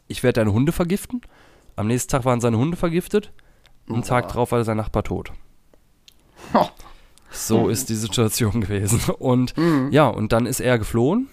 [0.07, 1.22] ich werde deine Hunde vergiften.
[1.76, 3.32] Am nächsten Tag waren seine Hunde vergiftet.
[3.88, 5.32] Einen Tag drauf war sein Nachbar tot.
[7.32, 8.99] So ist die Situation gewesen.
[9.20, 9.53] Und
[9.91, 11.30] ja, und dann ist er geflohen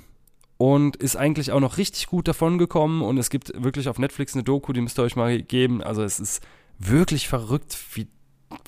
[0.58, 3.02] und ist eigentlich auch noch richtig gut davon gekommen.
[3.02, 5.82] Und es gibt wirklich auf Netflix eine Doku, die müsst ihr euch mal geben.
[5.82, 6.42] Also es ist
[6.78, 8.08] wirklich verrückt, wie,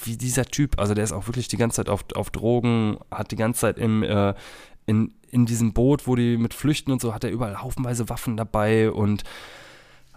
[0.05, 3.31] wie dieser Typ, also der ist auch wirklich die ganze Zeit auf, auf Drogen, hat
[3.31, 4.35] die ganze Zeit im, äh,
[4.87, 8.37] in, in diesem Boot, wo die mit flüchten und so, hat er überall haufenweise Waffen
[8.37, 9.23] dabei und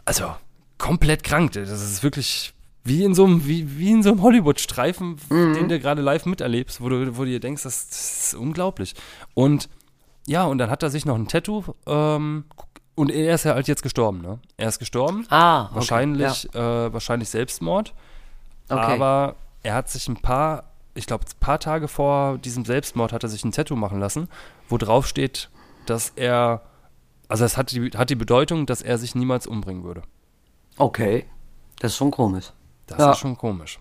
[0.04, 0.34] also
[0.78, 1.54] komplett krank.
[1.54, 2.54] Das ist wirklich
[2.84, 6.82] wie in so einem, wie, wie in so einem Hollywood-Streifen, den du gerade live miterlebst,
[6.82, 8.96] wo du, wo du dir denkst, das, das ist unglaublich.
[9.36, 9.70] Und
[10.28, 12.46] ja, und dann hat er sich noch ein Tattoo, ähm,
[12.96, 14.40] und er ist ja halt jetzt gestorben, ne?
[14.58, 15.26] Er ist gestorben.
[15.30, 17.94] Ah, okay, wahrscheinlich, äh, wahrscheinlich Selbstmord.
[18.70, 18.80] Okay.
[18.80, 23.24] Aber er hat sich ein paar, ich glaube, ein paar Tage vor diesem Selbstmord hat
[23.24, 24.28] er sich ein Tattoo machen lassen,
[24.70, 25.50] wo drauf steht,
[25.86, 26.62] dass er,
[27.28, 30.04] also es hat die, hat die Bedeutung, dass er sich niemals umbringen würde.
[30.78, 31.26] Okay.
[31.80, 32.52] Das ist schon komisch.
[32.88, 33.12] Das Ja.
[33.12, 33.80] ist schon komisch.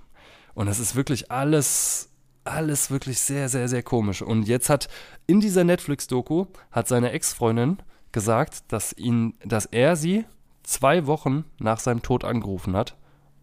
[0.54, 2.09] Und es ist wirklich alles,
[2.50, 4.22] alles wirklich sehr, sehr, sehr komisch.
[4.22, 4.88] Und jetzt hat
[5.26, 7.78] in dieser Netflix-Doku hat seine Ex-Freundin
[8.12, 10.24] gesagt, dass ihn, dass er sie
[10.62, 12.96] zwei Wochen nach seinem Tod angerufen hat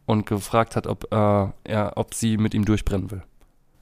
[0.06, 3.24] und gefragt hat, ob, äh, er, ob sie mit ihm durchbrennen will.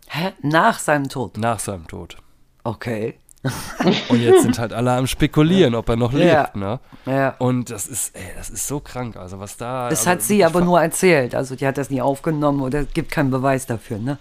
[0.08, 0.34] Hä?
[0.42, 1.38] Nach seinem Tod.
[1.38, 2.18] Nach seinem Tod.
[2.64, 3.16] Okay.
[4.10, 6.42] Und jetzt sind halt alle am spekulieren, ob er noch Ja.
[6.42, 6.80] lebt, ne?
[7.06, 7.36] Ja.
[7.38, 9.18] Und das ist, ey, das ist so krank.
[9.18, 9.90] Also was da.
[9.90, 11.36] Das also hat sie aber nur erzählt.
[11.36, 14.18] Also die hat das nie aufgenommen oder es gibt keinen Beweis dafür, ne?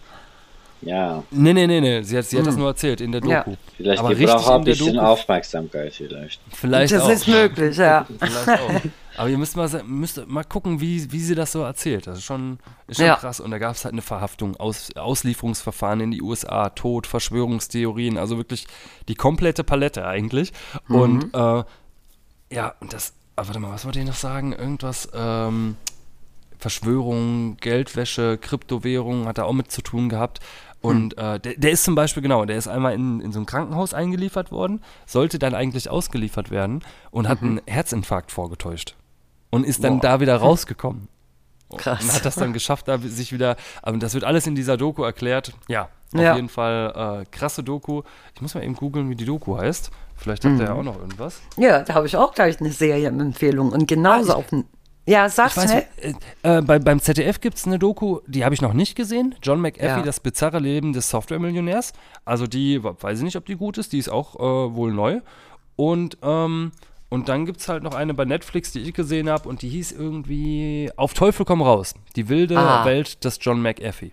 [0.83, 2.03] Ja, Nee, nee, nee, nee.
[2.03, 3.33] Sie hat, sie hat das nur erzählt in der Doku.
[3.33, 3.45] Ja.
[3.77, 4.13] vielleicht Aber auch
[4.49, 6.41] in ein der bisschen Doku- Aufmerksamkeit vielleicht.
[6.53, 7.09] Vielleicht das auch.
[7.11, 8.07] ist möglich, ja.
[8.19, 8.81] Vielleicht auch.
[9.17, 12.07] Aber ihr müsst mal, müsst mal gucken, wie, wie sie das so erzählt.
[12.07, 12.59] Das ist schon,
[12.89, 13.15] ist schon Ja.
[13.17, 13.39] krass.
[13.41, 18.37] Und da gab es halt eine Verhaftung, Aus, Auslieferungsverfahren in die USA, Tod, Verschwörungstheorien, also
[18.37, 18.67] wirklich
[19.09, 20.53] die komplette Palette eigentlich.
[20.89, 21.63] Und äh,
[22.53, 24.53] ja, und das, ah, warte mal, was wollte ich noch sagen?
[24.53, 25.77] Irgendwas, ähm,
[26.59, 30.41] Verschwörung, Geldwäsche, Kryptowährung hat da auch mit zu tun gehabt.
[30.81, 33.47] Und äh, der, der ist zum Beispiel, genau, der ist einmal in, in so ein
[33.47, 38.95] Krankenhaus eingeliefert worden, sollte dann eigentlich ausgeliefert werden und hat einen Herzinfarkt vorgetäuscht.
[39.51, 40.03] Und ist dann Boah.
[40.03, 41.09] da wieder rausgekommen.
[41.79, 42.03] Krass.
[42.03, 45.03] Und hat das dann geschafft, da sich wieder, aber das wird alles in dieser Doku
[45.05, 45.55] erklärt.
[45.69, 46.35] Ja, auf Ja.
[46.37, 48.03] jeden Fall äh, krasse Doku.
[48.35, 49.91] Ich muss mal eben googeln, wie die Doku heißt.
[50.17, 51.41] Vielleicht hat der ja auch noch irgendwas.
[51.57, 54.65] Ja, da habe ich auch gleich eine Serienempfehlung und genauso Ah, ich- auf den.
[55.07, 58.55] Ja, sag Ich weiß, äh, äh, bei, beim ZDF gibt es eine Doku, die habe
[58.55, 59.35] ich noch nicht gesehen.
[59.43, 60.03] John McAfee, Ja.
[60.03, 61.93] das bizarre Leben des Software-Millionärs.
[62.25, 65.21] Also die, weiß ich nicht, ob die gut ist, die ist auch äh, wohl neu.
[65.77, 66.73] Und, ähm,
[67.11, 69.69] und dann gibt es halt noch eine bei Netflix, die ich gesehen habe und die
[69.69, 71.95] hieß irgendwie Auf Teufel komm raus.
[72.17, 72.85] Die wilde Ah.
[72.87, 74.13] Welt des John McAfee.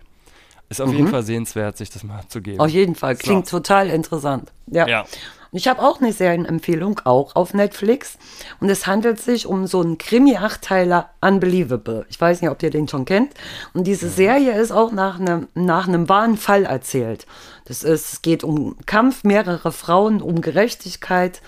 [0.68, 2.60] Ist auf jeden Fall sehenswert, sich das mal zu geben.
[2.60, 3.16] Auf jeden Fall.
[3.16, 3.58] Klingt So.
[3.58, 4.52] total interessant.
[4.68, 4.86] Ja.
[4.88, 5.04] Ja.
[5.52, 8.16] Und ich habe auch eine Serienempfehlung, auch auf Netflix.
[8.60, 12.06] Und es handelt sich um so einen Krimi-Achteiler Unbelievable.
[12.08, 13.34] Ich weiß nicht, ob ihr den schon kennt.
[13.74, 17.26] Und diese Serie ist auch nach einem, nach einem wahren Fall erzählt.
[17.66, 21.42] Das ist, es geht um Kampf mehrerer Frauen, um Gerechtigkeit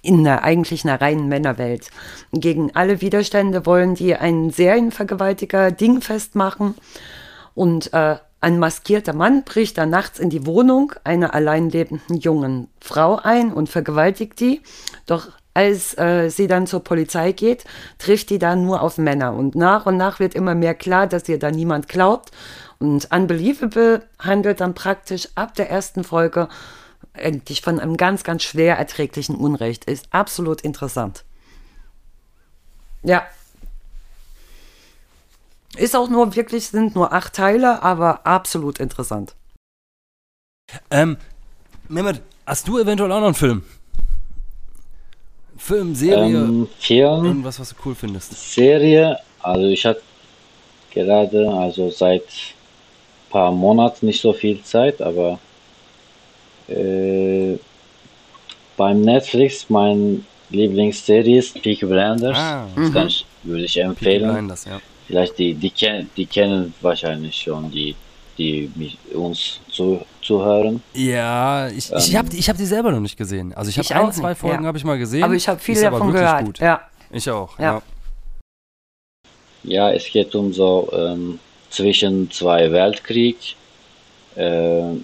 [0.00, 1.90] in einer eigentlich einer reinen Männerwelt.
[2.32, 6.74] Gegen alle Widerstände wollen die einen Serienvergewaltiger dingfest machen.
[7.54, 12.68] Und äh, ein maskierter Mann bricht dann nachts in die Wohnung einer allein lebenden jungen
[12.80, 14.60] Frau ein und vergewaltigt die.
[15.06, 17.64] Doch als äh, sie dann zur Polizei geht,
[17.98, 19.34] trifft die dann nur auf Männer.
[19.34, 22.32] Und nach und nach wird immer mehr klar, dass ihr da niemand glaubt.
[22.80, 26.48] Und Unbelievable handelt dann praktisch ab der ersten Folge
[27.14, 29.84] eigentlich von einem ganz, ganz schwer erträglichen Unrecht.
[29.84, 31.24] Ist absolut interessant.
[33.04, 33.24] Ja,
[35.76, 39.34] ist auch nur wirklich, sind nur acht Teile, aber absolut interessant.
[40.90, 41.16] Ähm,
[41.88, 43.62] Mehmet, hast du eventuell auch noch einen Film?
[45.58, 48.32] Film, Serie, Ähm, Film, irgendwas, was du cool findest.
[48.54, 50.00] Serie, also ich habe
[50.92, 52.24] gerade, also seit
[53.30, 55.38] paar Monaten nicht so viel Zeit, aber
[56.68, 57.56] äh,
[58.76, 62.36] beim Netflix mein Lieblingsserie ist Peaky Blinders.
[62.36, 64.32] Ah, das kann ich, würde ich Peaky empfehlen.
[64.32, 64.80] Blinders, ja.
[65.12, 67.94] Vielleicht die, die, ken, die kennen wahrscheinlich schon, die,
[68.38, 70.82] die mich, uns zu, zuhören.
[70.94, 72.18] Ja, ich, ich Ähm.
[72.18, 73.52] habe ich hab die selber noch nicht gesehen.
[73.52, 74.68] Also ich habe Ich ein, auch zwei Folgen ja.
[74.68, 75.22] habe ich mal gesehen.
[75.22, 76.44] Aber ich habe viel Ist aber davon gehört.
[76.46, 76.58] Gut.
[76.60, 76.80] Ja.
[77.10, 77.64] Ich auch, Ja.
[77.64, 77.82] ja.
[79.64, 81.38] Ja, es geht um so ähm,
[81.68, 83.36] zwischen zwei Weltkrieg,
[84.34, 84.94] äh,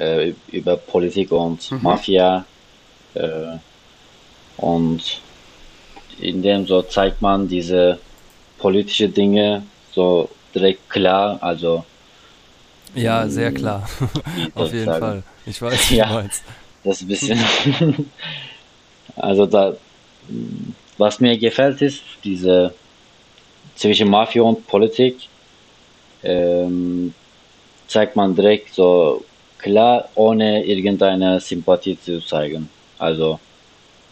[0.00, 2.44] äh, über Politik und Mafia
[3.14, 3.58] äh,
[4.56, 5.20] und
[6.20, 8.00] in dem so zeigt man diese
[8.58, 11.84] politische Dinge so direkt klar, also
[12.94, 13.88] Ja, sehr klar.
[14.36, 15.00] wie Auf jeden sagen.
[15.00, 15.22] Fall.
[15.46, 16.06] Ich weiß, Ja.
[16.06, 16.42] meinst.
[16.84, 17.38] Das ist ein bisschen.
[19.16, 19.74] also da,
[20.96, 22.72] was mir gefällt ist, diese
[23.76, 25.16] zwischen Mafia und Politik
[26.22, 27.14] ähm,
[27.86, 29.24] zeigt man direkt so
[29.58, 32.68] klar, ohne irgendeine Sympathie zu zeigen.
[32.98, 33.38] Also,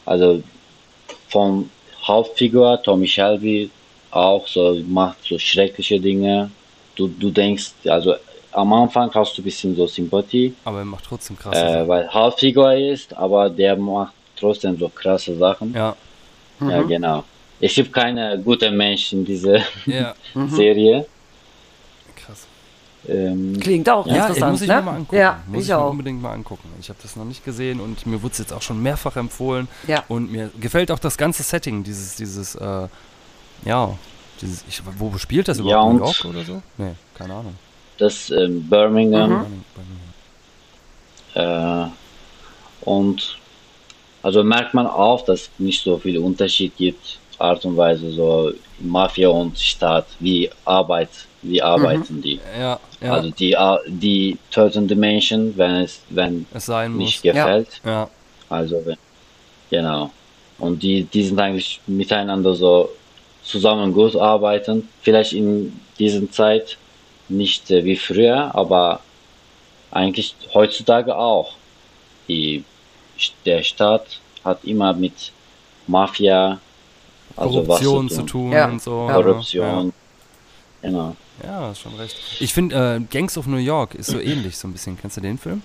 [0.05, 0.42] also
[1.28, 1.68] von
[2.03, 3.70] Hauptfigur Tommy Shelby
[4.16, 6.50] auch so macht so schreckliche Dinge.
[6.96, 8.14] Du, du denkst, also
[8.52, 11.88] am Anfang hast du ein bisschen so Sympathie, Aber er macht trotzdem krasse äh, Sachen.
[11.88, 15.74] weil Hauptfigur ist, aber der macht trotzdem so krasse Sachen.
[15.74, 15.94] Ja,
[16.60, 17.24] Ja, genau.
[17.60, 20.14] Es gibt keine guten Menschen in dieser ja,
[20.48, 21.06] Serie.
[22.14, 22.46] krass.
[23.08, 24.76] Ähm, Klingt auch Ja, interessant, muss ich ne?
[24.76, 25.16] mir mal angucken.
[25.16, 25.90] Ja, muss ich ich mir auch.
[25.90, 26.68] unbedingt mal angucken.
[26.80, 29.68] Ich habe das noch nicht gesehen und mir wurde es jetzt auch schon mehrfach empfohlen.
[29.86, 30.02] Ja.
[30.08, 32.88] Und mir gefällt auch das ganze Setting, dieses, dieses, äh,
[33.64, 33.96] ja,
[34.40, 35.84] dieses, ich, wo spielt das Ja, überhaupt?
[35.84, 36.62] New und- York oder so?
[36.78, 37.54] Nee, keine Ahnung.
[37.98, 39.36] das ähm, Birmingham Mhm.
[39.36, 39.64] Ahnung.
[41.34, 41.86] äh,
[42.84, 43.38] und
[44.22, 49.28] also merkt man auch, dass nicht so viel Unterschied gibt, Art und Weise so Mafia
[49.28, 51.11] und Staat, wie Arbeit,
[51.42, 52.40] wie arbeiten die.
[52.59, 56.98] Ja, ja, Also die, ar- die töten die Menschen, wenn es wenn es sein muss.
[56.98, 57.80] nicht gefällt.
[57.84, 58.09] Ja,
[58.48, 58.96] Also wenn,
[59.70, 60.11] genau.
[60.59, 62.88] Und die, die sind eigentlich miteinander so
[63.47, 64.88] zusammen gut arbeiten.
[65.03, 66.76] Vielleicht in dieser Zeit
[67.28, 69.01] nicht äh, wie früher, aber
[69.90, 71.55] eigentlich heutzutage auch.
[72.28, 72.64] Die,
[73.44, 75.32] der Staat hat immer mit
[75.86, 76.59] Mafia,
[77.36, 79.07] also Korruption was zu tun Ja, und so.
[79.09, 79.14] ja.
[79.14, 79.92] Korruption.
[80.82, 81.16] Genau.
[81.42, 82.16] Ja, ja hast schon recht.
[82.40, 84.99] Ich finde, äh, Gangs of New York ist so ähnlich, so ein bisschen.
[85.01, 85.62] Kennst du den Film?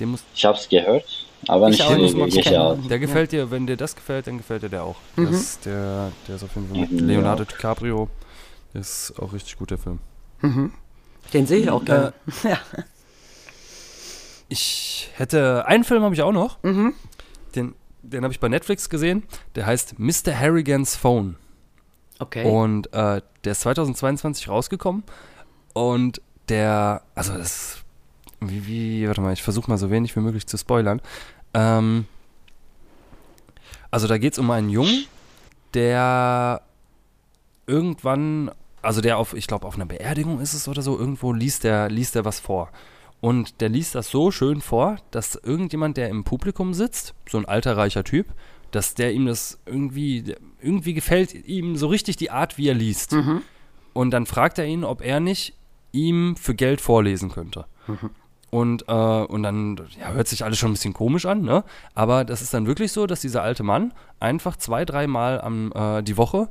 [0.00, 2.90] Den muss, Ich hab's gehört, aber Ich nicht auch muss man geschaut.
[2.90, 4.96] der gefällt dir, wenn dir das gefällt, dann gefällt dir der auch.
[5.16, 5.30] Mhm.
[5.30, 7.48] Das, der, der ist auf jeden Fall mit Mhm, Leonardo ja.
[7.48, 8.08] DiCaprio.
[8.74, 9.98] Das ist auch richtig gut, der Film.
[11.32, 12.12] Den sehe ich auch gerne.
[12.44, 12.58] ja.
[14.48, 16.62] Ich hätte, einen Film habe ich auch noch.
[16.62, 16.94] Mhm.
[17.54, 19.24] Den, den habe ich bei Netflix gesehen.
[19.54, 20.38] Der heißt Mr.
[20.38, 21.36] Harrigan's Phone.
[22.18, 22.44] Okay.
[22.50, 25.04] Und äh, der ist 2022 rausgekommen.
[25.74, 27.78] Und der, also das,
[28.40, 31.00] wie, wie, warte mal, ich versuche mal so wenig wie möglich zu spoilern.
[31.54, 32.06] Ähm,
[33.90, 35.06] also da geht es um einen Jungen,
[35.74, 36.62] der
[37.66, 38.50] irgendwann,
[38.82, 41.88] also der auf, ich glaube auf einer Beerdigung ist es oder so, irgendwo liest der,
[41.88, 42.70] liest der was vor.
[43.20, 47.46] Und der liest das so schön vor, dass irgendjemand, der im Publikum sitzt, so ein
[47.46, 48.26] alter reicher Typ,
[48.70, 53.12] dass der ihm das irgendwie, irgendwie gefällt ihm so richtig die Art, wie er liest.
[53.92, 55.54] Und dann fragt er ihn, ob er nicht
[55.90, 57.64] ihm für Geld vorlesen könnte.
[58.50, 61.64] Und, äh, und dann ja, hört sich alles schon ein bisschen komisch an, ne?
[61.94, 66.02] Aber das ist dann wirklich so, dass dieser alte Mann einfach zwei, dreimal am, äh,
[66.02, 66.48] die Woche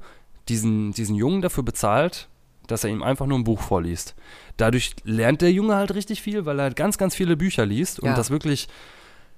[0.47, 2.29] diesen, diesen Jungen dafür bezahlt,
[2.67, 4.15] dass er ihm einfach nur ein Buch vorliest.
[4.57, 7.99] Dadurch lernt der Junge halt richtig viel, weil er halt ganz, ganz viele Bücher liest
[7.99, 8.15] und Ja.
[8.15, 8.67] das wirklich,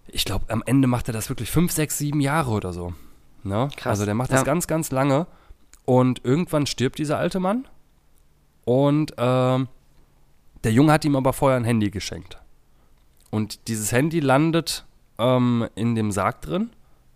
[0.08, 2.94] ich glaube, am Ende macht er das wirklich fünf, sechs, sieben Jahre oder so.
[3.44, 3.70] Ne?
[3.78, 4.36] Krass, Also der macht ja.
[4.36, 5.28] das ganz, ganz lange
[5.86, 7.68] und irgendwann stirbt dieser alte Mann
[8.66, 9.70] und ähm,
[10.64, 12.38] der Junge hat ihm aber vorher ein Handy geschenkt.
[13.30, 14.86] Und dieses Handy landet
[15.18, 16.72] ähm, in dem Sarg drin,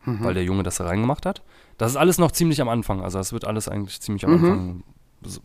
[0.06, 1.42] weil der Junge das da reingemacht hat.
[1.78, 3.02] Das ist alles noch ziemlich am Anfang.
[3.02, 4.84] Also das wird alles eigentlich ziemlich am Anfang
[5.26, 5.42] s-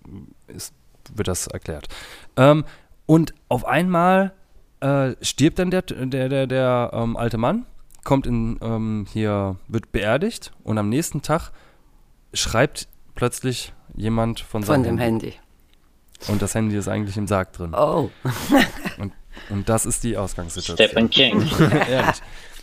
[0.48, 0.74] ist,
[1.14, 1.88] wird das erklärt.
[2.36, 2.64] Ähm,
[3.06, 4.34] und auf einmal
[4.80, 7.66] äh, stirbt dann der, der, der, der ähm, alte Mann,
[8.04, 11.50] kommt in ähm, hier, wird beerdigt und am nächsten Tag
[12.34, 15.34] schreibt plötzlich jemand von, Von seinem dem Handy.
[16.28, 17.74] Und das Handy ist eigentlich im Sarg drin.
[17.74, 18.10] Oh,
[18.98, 19.12] Und,
[19.51, 20.89] und das ist die Ausgangssituation.
[20.89, 21.41] Stephen King.
[21.91, 22.20] Ehrlich.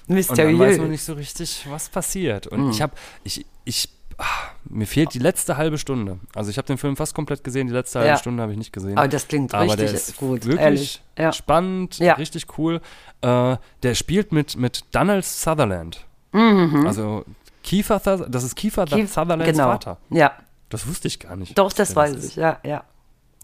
[0.08, 0.90] Und dann weiß man mysteriös.
[0.90, 2.46] nicht so richtig, was passiert.
[2.48, 4.24] Und ich habe, ich, ich, ah,
[4.66, 6.20] mir fehlt die letzte halbe Stunde.
[6.36, 8.18] Also ich habe den Film fast komplett gesehen, die letzte halbe Ja.
[8.18, 8.98] Stunde habe ich nicht gesehen.
[9.00, 11.02] Aber das klingt Aber richtig der ist gut, wirklich ehrlich.
[11.18, 11.34] Ja.
[11.34, 12.14] spannend, Ja.
[12.14, 12.82] richtig cool.
[13.22, 16.06] Äh, der spielt mit, mit Donald Sutherland.
[16.32, 17.26] Also
[17.64, 18.00] Kiefer,
[18.30, 19.72] das ist Kiefer Kief- Sutherlands genau.
[19.72, 19.98] Vater.
[20.12, 20.34] Ja,
[20.70, 21.58] Das wusste ich gar nicht.
[21.58, 22.36] doch, das weiß ich.
[22.36, 22.84] Ja, ja.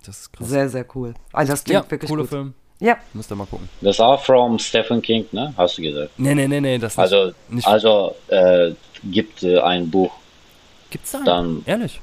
[0.06, 0.48] Das ist krass.
[0.50, 1.14] Sehr, sehr cool.
[1.34, 2.30] Also das ja, klingt wirklich cooler gut.
[2.30, 2.54] Film.
[2.82, 3.70] Ja, Müsst ihr mal gucken.
[3.82, 5.54] Das ist auch from Stephen King, ne?
[5.56, 6.12] Hast du gesagt.
[6.18, 6.98] Nee, nee, nee, nee, das.
[6.98, 8.72] Also, nicht, also äh,
[9.04, 10.12] gibt äh, ein Buch.
[10.90, 11.18] gibt's da?
[11.20, 11.26] einen?
[11.26, 12.02] dann- Ehrlich?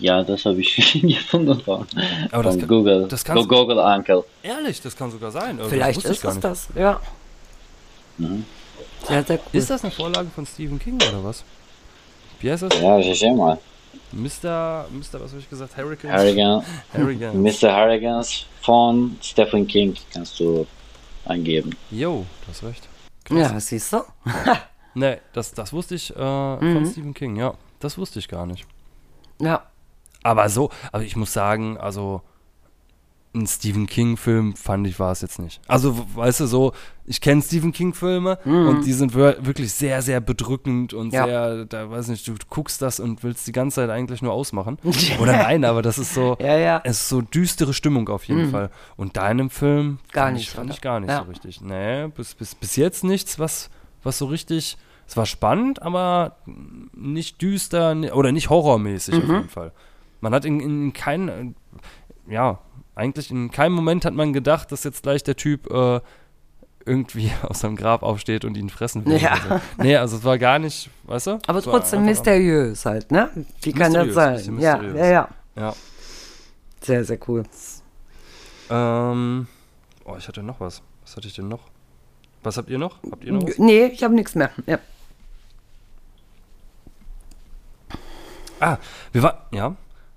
[0.00, 1.86] Ja, das habe ich gefunden von,
[2.32, 3.06] Aber das von kann- Google.
[3.08, 4.24] das kannst du- Google Uncle.
[4.42, 5.56] Ehrlich, das kann sogar sein.
[5.58, 6.68] Also, vielleicht ist es das.
[6.74, 7.00] Ja.
[8.18, 8.44] Mhm.
[9.06, 9.38] Sehr cool.
[9.52, 11.44] Ist das eine Vorlage von Stephen King oder was?
[12.40, 12.80] Wie heißt das?
[12.80, 13.58] Ja, ich sehe mal.
[14.12, 14.86] Mr.
[14.90, 15.20] Mr.
[15.20, 15.76] Was habe ich gesagt?
[15.76, 16.12] Hurricane?
[16.12, 17.42] Harrigan, Harrigan.
[17.42, 17.72] Mr.
[17.72, 20.66] Harrigans von Stephen King kannst du
[21.24, 21.74] eingeben.
[21.90, 22.88] Yo, du hast recht.
[23.30, 23.98] Ja, siehst du?
[24.94, 26.74] Nee, das, das wusste ich äh, Mhm.
[26.74, 27.54] von Stephen King, ja.
[27.78, 28.66] Das wusste ich gar nicht.
[29.40, 29.62] Ja.
[30.24, 32.22] Aber so, aber ich muss sagen, also
[33.34, 35.60] ein Stephen King-Film fand ich war es jetzt nicht.
[35.68, 36.72] Also, weißt du, so,
[37.04, 41.12] ich kenne Stephen King-Filme und die sind wir- wirklich sehr, sehr bedrückend und Mhm.
[41.12, 41.24] Ja.
[41.26, 44.78] sehr, da weiß nicht, du guckst das und willst die ganze Zeit eigentlich nur ausmachen.
[45.20, 46.80] Oder nein, aber das ist so, Ja, ja.
[46.84, 48.70] es ist so düstere Stimmung auf jeden Fall.
[48.96, 51.60] Und deinem Film Gar fand nicht, ich, fand ich gar nicht so richtig.
[51.60, 53.68] Nee, bis, bis, bis jetzt nichts, was,
[54.02, 56.36] was so richtig, es war spannend, aber
[56.94, 59.20] nicht düster ni- oder nicht horrormäßig Mhm.
[59.22, 59.72] auf jeden Fall.
[60.22, 61.54] Man hat in, in keinem,
[62.28, 62.58] ja,
[62.98, 66.00] eigentlich in keinem Moment hat man gedacht, dass jetzt gleich der Typ äh,
[66.84, 69.18] irgendwie aus seinem Grab aufsteht und ihn fressen will.
[69.18, 69.34] Ja.
[69.46, 69.82] oder So.
[69.82, 71.38] Nee, also es war gar nicht, weißt du?
[71.46, 73.30] Aber trotzdem mysteriös halt, ne?
[73.62, 74.58] Wie kann das sein?
[74.58, 75.28] Ja, ja, ja.
[75.56, 75.74] Ja.
[76.82, 77.44] Sehr, sehr cool.
[78.70, 79.46] Ähm,
[80.04, 80.82] oh, ich hatte noch was.
[81.02, 81.62] Was hatte ich denn noch?
[82.42, 82.98] Was habt ihr noch?
[83.10, 83.58] Habt ihr noch was?
[83.58, 84.50] Nee, ich habe nichts mehr.
[84.66, 84.78] Ja.
[88.60, 88.78] Ah,
[89.12, 89.76] wir waren, ja,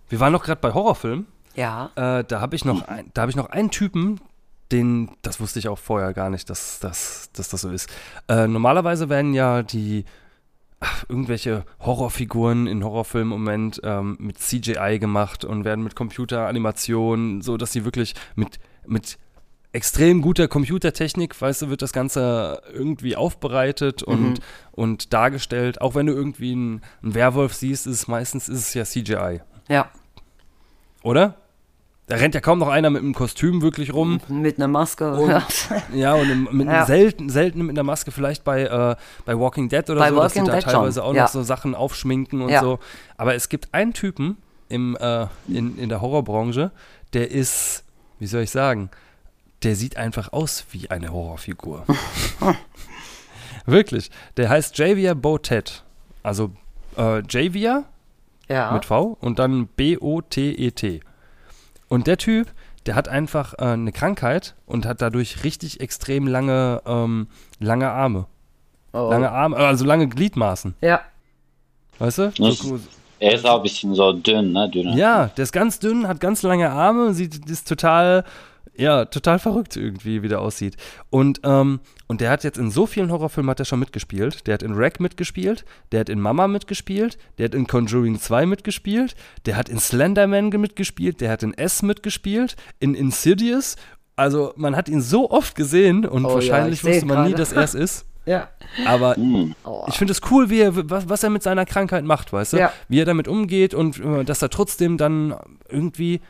[0.10, 1.28] wir waren noch gerade bei Horrorfilmen.
[1.56, 1.91] Ja.
[1.95, 4.20] Äh, da habe ich noch, ein, da habe ich noch einen Typen,
[4.72, 7.89] den, das wusste ich auch vorher gar nicht, dass, dass, dass das so ist.
[8.30, 10.06] Äh, normalerweise werden ja die
[10.80, 17.41] ach, irgendwelche Horrorfiguren in Horrorfilmen im Moment ähm, mit CGI gemacht und werden mit Computeranimationen,
[17.41, 19.18] so dass sie wirklich mit, mit
[19.74, 24.39] extrem guter Computertechnik, weißt du, wird das Ganze irgendwie aufbereitet und,
[24.72, 25.80] und dargestellt.
[25.82, 29.41] Auch wenn du irgendwie einen, einen Werwolf siehst, ist es meistens ist es ja CGI,
[29.70, 29.89] Ja.
[31.04, 31.36] oder?
[32.08, 34.20] Da rennt ja kaum noch einer mit einem Kostüm wirklich rum.
[34.28, 35.14] Mit einer Maske.
[35.14, 35.47] Und- ja.
[35.93, 36.86] Ja, und im, mit Ja.
[36.86, 38.95] selten, selten mit einer Maske, vielleicht bei, äh,
[39.26, 41.24] bei Walking Dead oder Bei so, dass die Walking da Dead schon, teilweise auch ja.
[41.24, 42.80] noch so Sachen aufschminken und so.
[43.18, 44.38] Aber es gibt einen Typen
[44.68, 46.72] im, äh, in, in der Horrorbranche,
[47.14, 47.84] der ist,
[48.20, 48.89] wie soll ich sagen,
[49.64, 51.86] der sieht einfach aus wie eine Horrorfigur.
[53.66, 54.10] Wirklich.
[54.38, 55.84] Der heißt Javier Botet.
[56.24, 56.52] Also
[56.97, 57.86] äh, Javier
[58.49, 58.72] ja.
[58.72, 61.02] mit V und dann B-O-T-E-T.
[61.92, 62.48] Und der Typ,
[62.86, 67.28] der hat einfach äh, eine Krankheit und hat dadurch richtig extrem lange, ähm,
[67.60, 68.28] lange Arme.
[68.94, 69.10] Oh.
[69.10, 70.74] Lange Arme, also lange Gliedmaßen.
[70.80, 71.02] Ja.
[72.00, 72.32] Weißt du?
[72.38, 72.80] Das- So,
[73.20, 74.70] Er ist auch ein bisschen so dünn, ne?
[74.70, 74.96] Dünner.
[74.96, 78.24] Ja, der ist ganz dünn, hat ganz lange Arme, sieht, ist total,
[78.76, 80.78] ja, total verrückt irgendwie, wie der aussieht.
[81.10, 84.48] Und, ähm, und der hat jetzt in so vielen Horrorfilmen hat er schon mitgespielt.
[84.48, 88.46] Der hat in Wreck mitgespielt, der hat in Mama mitgespielt, der hat in Conjuring 2
[88.46, 89.16] mitgespielt,
[89.46, 93.76] der hat in Slenderman mitgespielt, der hat in S mitgespielt, in Insidious.
[94.16, 97.28] Also man hat ihn so oft gesehen und Oh ja, wahrscheinlich ich seh wusste man
[97.28, 98.06] nie, dass er es ist.
[98.24, 98.50] Ja.
[98.86, 99.56] Aber Hm.
[99.88, 102.58] ich finde es cool, wie er, was, was er mit seiner Krankheit macht, weißt du?
[102.58, 102.72] Ja.
[102.88, 105.34] Wie er damit umgeht und äh, dass er trotzdem dann
[105.68, 106.22] irgendwie,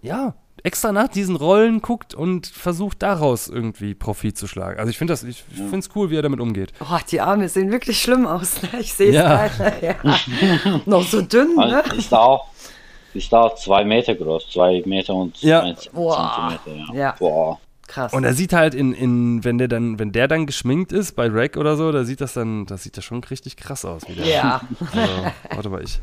[0.00, 4.78] ja, extra nach diesen Rollen guckt und versucht daraus irgendwie Profit zu schlagen.
[4.78, 6.72] Also ich finde das, ich finde es cool, wie er damit umgeht.
[6.80, 8.62] Oh, die Arme sehen wirklich schlimm aus.
[8.62, 8.68] Ne?
[8.80, 9.46] Ich sehe es Ja.
[9.48, 9.72] gerade.
[9.86, 10.80] Ja.
[10.86, 11.82] Noch so dünn, ne?
[11.84, 12.46] Also Ist auch,
[13.14, 15.72] ist auch zwei Meter groß, zwei Meter und Ja.
[15.92, 16.56] Boah.
[16.62, 16.94] Zentimeter.
[16.94, 17.14] Ja.
[17.18, 17.58] Boah.
[17.86, 18.12] Krass.
[18.12, 21.26] Und er sieht halt in, in, wenn der dann, wenn der dann geschminkt ist bei
[21.28, 24.24] Rack oder so, da sieht das dann, das sieht das schon richtig krass aus wieder.
[24.24, 24.60] ja,
[24.92, 25.12] Also,
[25.56, 25.98] warte mal, ich,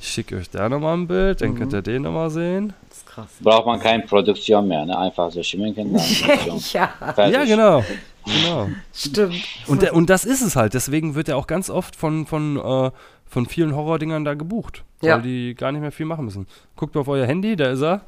[0.00, 2.72] ich schicke euch da nochmal ein Bild, dann könnt ihr den nochmal sehen.
[2.88, 3.28] das ist krass.
[3.40, 4.98] Braucht man keine Produktion mehr, ne?
[4.98, 6.60] Einfach so schminken, dann Produktion.
[6.72, 7.34] ja, Fertig.
[7.34, 7.84] Ja, genau.
[8.24, 8.68] Genau.
[8.94, 9.34] stimmt.
[9.66, 10.74] Und, der, und das ist es halt.
[10.74, 12.90] Deswegen wird er auch ganz oft von, von, äh,
[13.26, 14.84] von vielen Horrordingern da gebucht.
[15.02, 15.16] Ja.
[15.16, 16.46] Weil die gar nicht mehr viel machen müssen.
[16.76, 18.02] Guckt mal auf euer Handy, da ist er.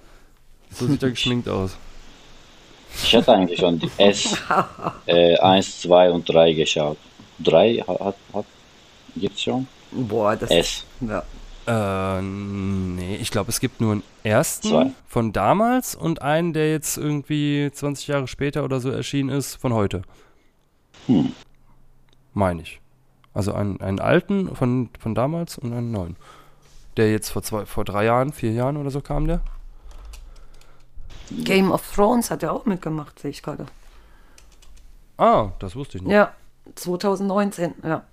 [0.71, 1.77] So sieht er geschminkt aus.
[3.05, 4.37] Ich hätte eigentlich schon die S
[5.07, 6.99] äh, 1, 2 und 3 geschaut.
[7.41, 8.45] 3 hat, hat, hat
[9.17, 9.67] gibt's schon?
[9.91, 10.85] Boah, das S.
[11.01, 11.23] Ja.
[11.67, 14.91] Äh, nee, ich glaube, es gibt nur einen ersten Zwei.
[15.07, 19.73] von damals und einen, der jetzt irgendwie 20 Jahre später oder so erschienen ist, von
[19.73, 20.03] heute.
[21.07, 21.33] Hm.
[22.35, 22.81] Meine ich.
[23.35, 26.17] Also einen, einen alten von, von damals und einen neuen.
[26.97, 29.41] Der jetzt vor, zwei, vor drei Jahren, vier Jahren oder so kam der.
[31.31, 33.67] Game of Thrones hat er auch mitgemacht, sehe ich gerade.
[35.17, 36.13] Ah, das wusste ich nicht.
[36.13, 36.35] Ja,
[36.75, 38.05] 2019, ja.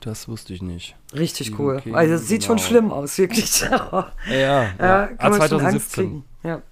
[0.00, 0.96] Das wusste ich nicht.
[1.12, 1.80] Richtig Stephen cool.
[1.80, 2.68] King, also es sieht schon genau.
[2.68, 3.60] schlimm aus, wirklich.
[3.62, 4.70] Ja, ja.
[4.78, 6.04] Ja, Ah, kann man schon Angst 2017.
[6.04, 6.24] kriegen.
[6.44, 6.62] Ja.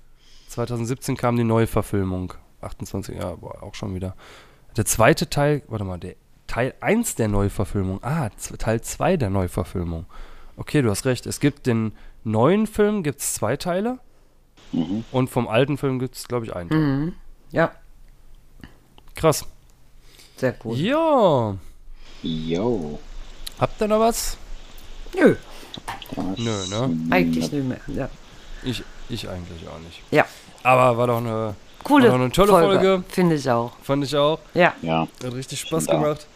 [0.48, 2.34] 2017 kam die neue Verfilmung.
[2.60, 4.14] 28, ja, boah, auch schon wieder.
[4.76, 6.14] Der zweite Teil, warte mal, der
[6.46, 8.02] Teil 1 der Neuverfilmung.
[8.04, 10.06] Ah, Teil 2 der Neuverfilmung.
[10.56, 11.26] Okay, du hast recht.
[11.26, 11.92] Es gibt den
[12.24, 13.98] neuen Film, gibt es zwei Teile.
[14.72, 15.04] Mhm.
[15.10, 16.70] Und vom alten Film gibt es, glaube ich, einen.
[16.70, 16.78] Teil.
[16.78, 17.12] Mhm.
[17.50, 17.72] ja,
[19.14, 19.46] Krass.
[20.36, 20.76] sehr cool.
[20.76, 21.56] Ja.
[22.22, 22.98] Jo.
[23.60, 24.36] Habt ihr noch was?
[25.14, 25.36] Nö,
[26.14, 26.96] Das- Nö, ne?
[27.10, 27.80] eigentlich nicht mehr.
[27.88, 28.08] Ja.
[28.62, 30.00] Ich, ich eigentlich auch nicht.
[30.10, 30.24] ja.
[30.62, 31.54] Aber war doch eine,
[31.84, 33.04] Coole War noch eine tolle Folge.
[33.08, 33.70] Finde ich auch.
[33.82, 35.06] fand ich auch, Ja, Ja.
[35.24, 36.26] hat richtig Spaß gemacht.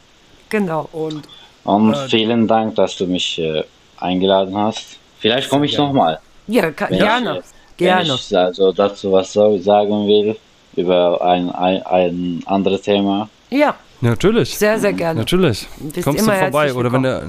[0.49, 0.89] genau.
[0.93, 1.27] Und
[1.65, 3.65] Und Äh, vielen Dank, dass du mich äh,
[3.99, 4.99] eingeladen hast.
[5.19, 6.21] Vielleicht komme ich nochmal.
[6.47, 7.39] Ja, ka- Wenn gerne.
[7.41, 8.09] Ich, gerne.
[8.09, 10.37] Wenn ich also dazu was so sagen will,
[10.77, 13.29] über ein, ein, ein anderes Thema.
[13.51, 14.57] Ja, natürlich.
[14.59, 15.21] sehr, sehr gerne.
[15.21, 15.69] Natürlich.
[15.79, 17.23] Bist Kommst du vorbei oder wenn der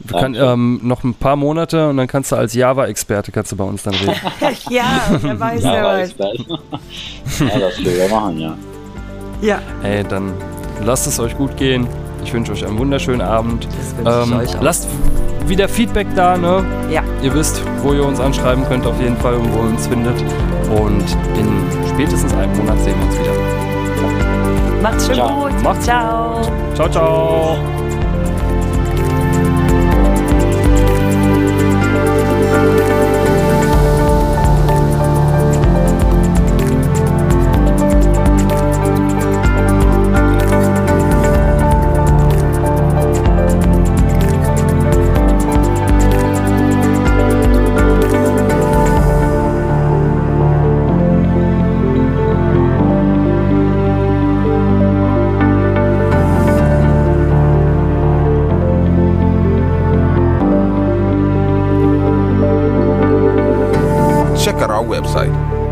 [0.00, 3.56] du kann, ähm, noch ein paar Monate und dann kannst du als Java-Experte kannst du
[3.56, 4.14] bei uns dann reden.
[4.70, 4.84] ja,
[5.20, 6.14] wer weiß, Ja, wer weiß.
[6.18, 8.54] ja, das können wir machen, ja.
[9.40, 10.32] Ja, Ey, dann
[10.84, 11.86] lasst es euch gut gehen.
[12.24, 13.66] Ich wünsche euch einen wunderschönen Abend.
[13.66, 14.62] das wünsche ich Ähm, euch auch.
[14.62, 14.88] lasst
[15.46, 16.64] wieder Feedback da, ne?
[16.90, 19.86] Ja, Ihr wisst, wo ihr uns anschreiben könnt auf jeden Fall und wo ihr uns
[19.86, 20.20] findet.
[20.70, 21.04] Und
[21.38, 23.47] in spätestens einem Monat sehen wir uns wieder.
[24.82, 25.44] Macht's schön Ciao.
[25.44, 25.62] gut.
[25.62, 26.42] Macht's Ciao.
[26.74, 27.87] Ciao, ciao.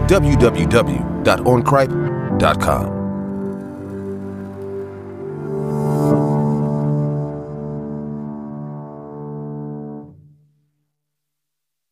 [0.09, 3.06] www.oncripe.com.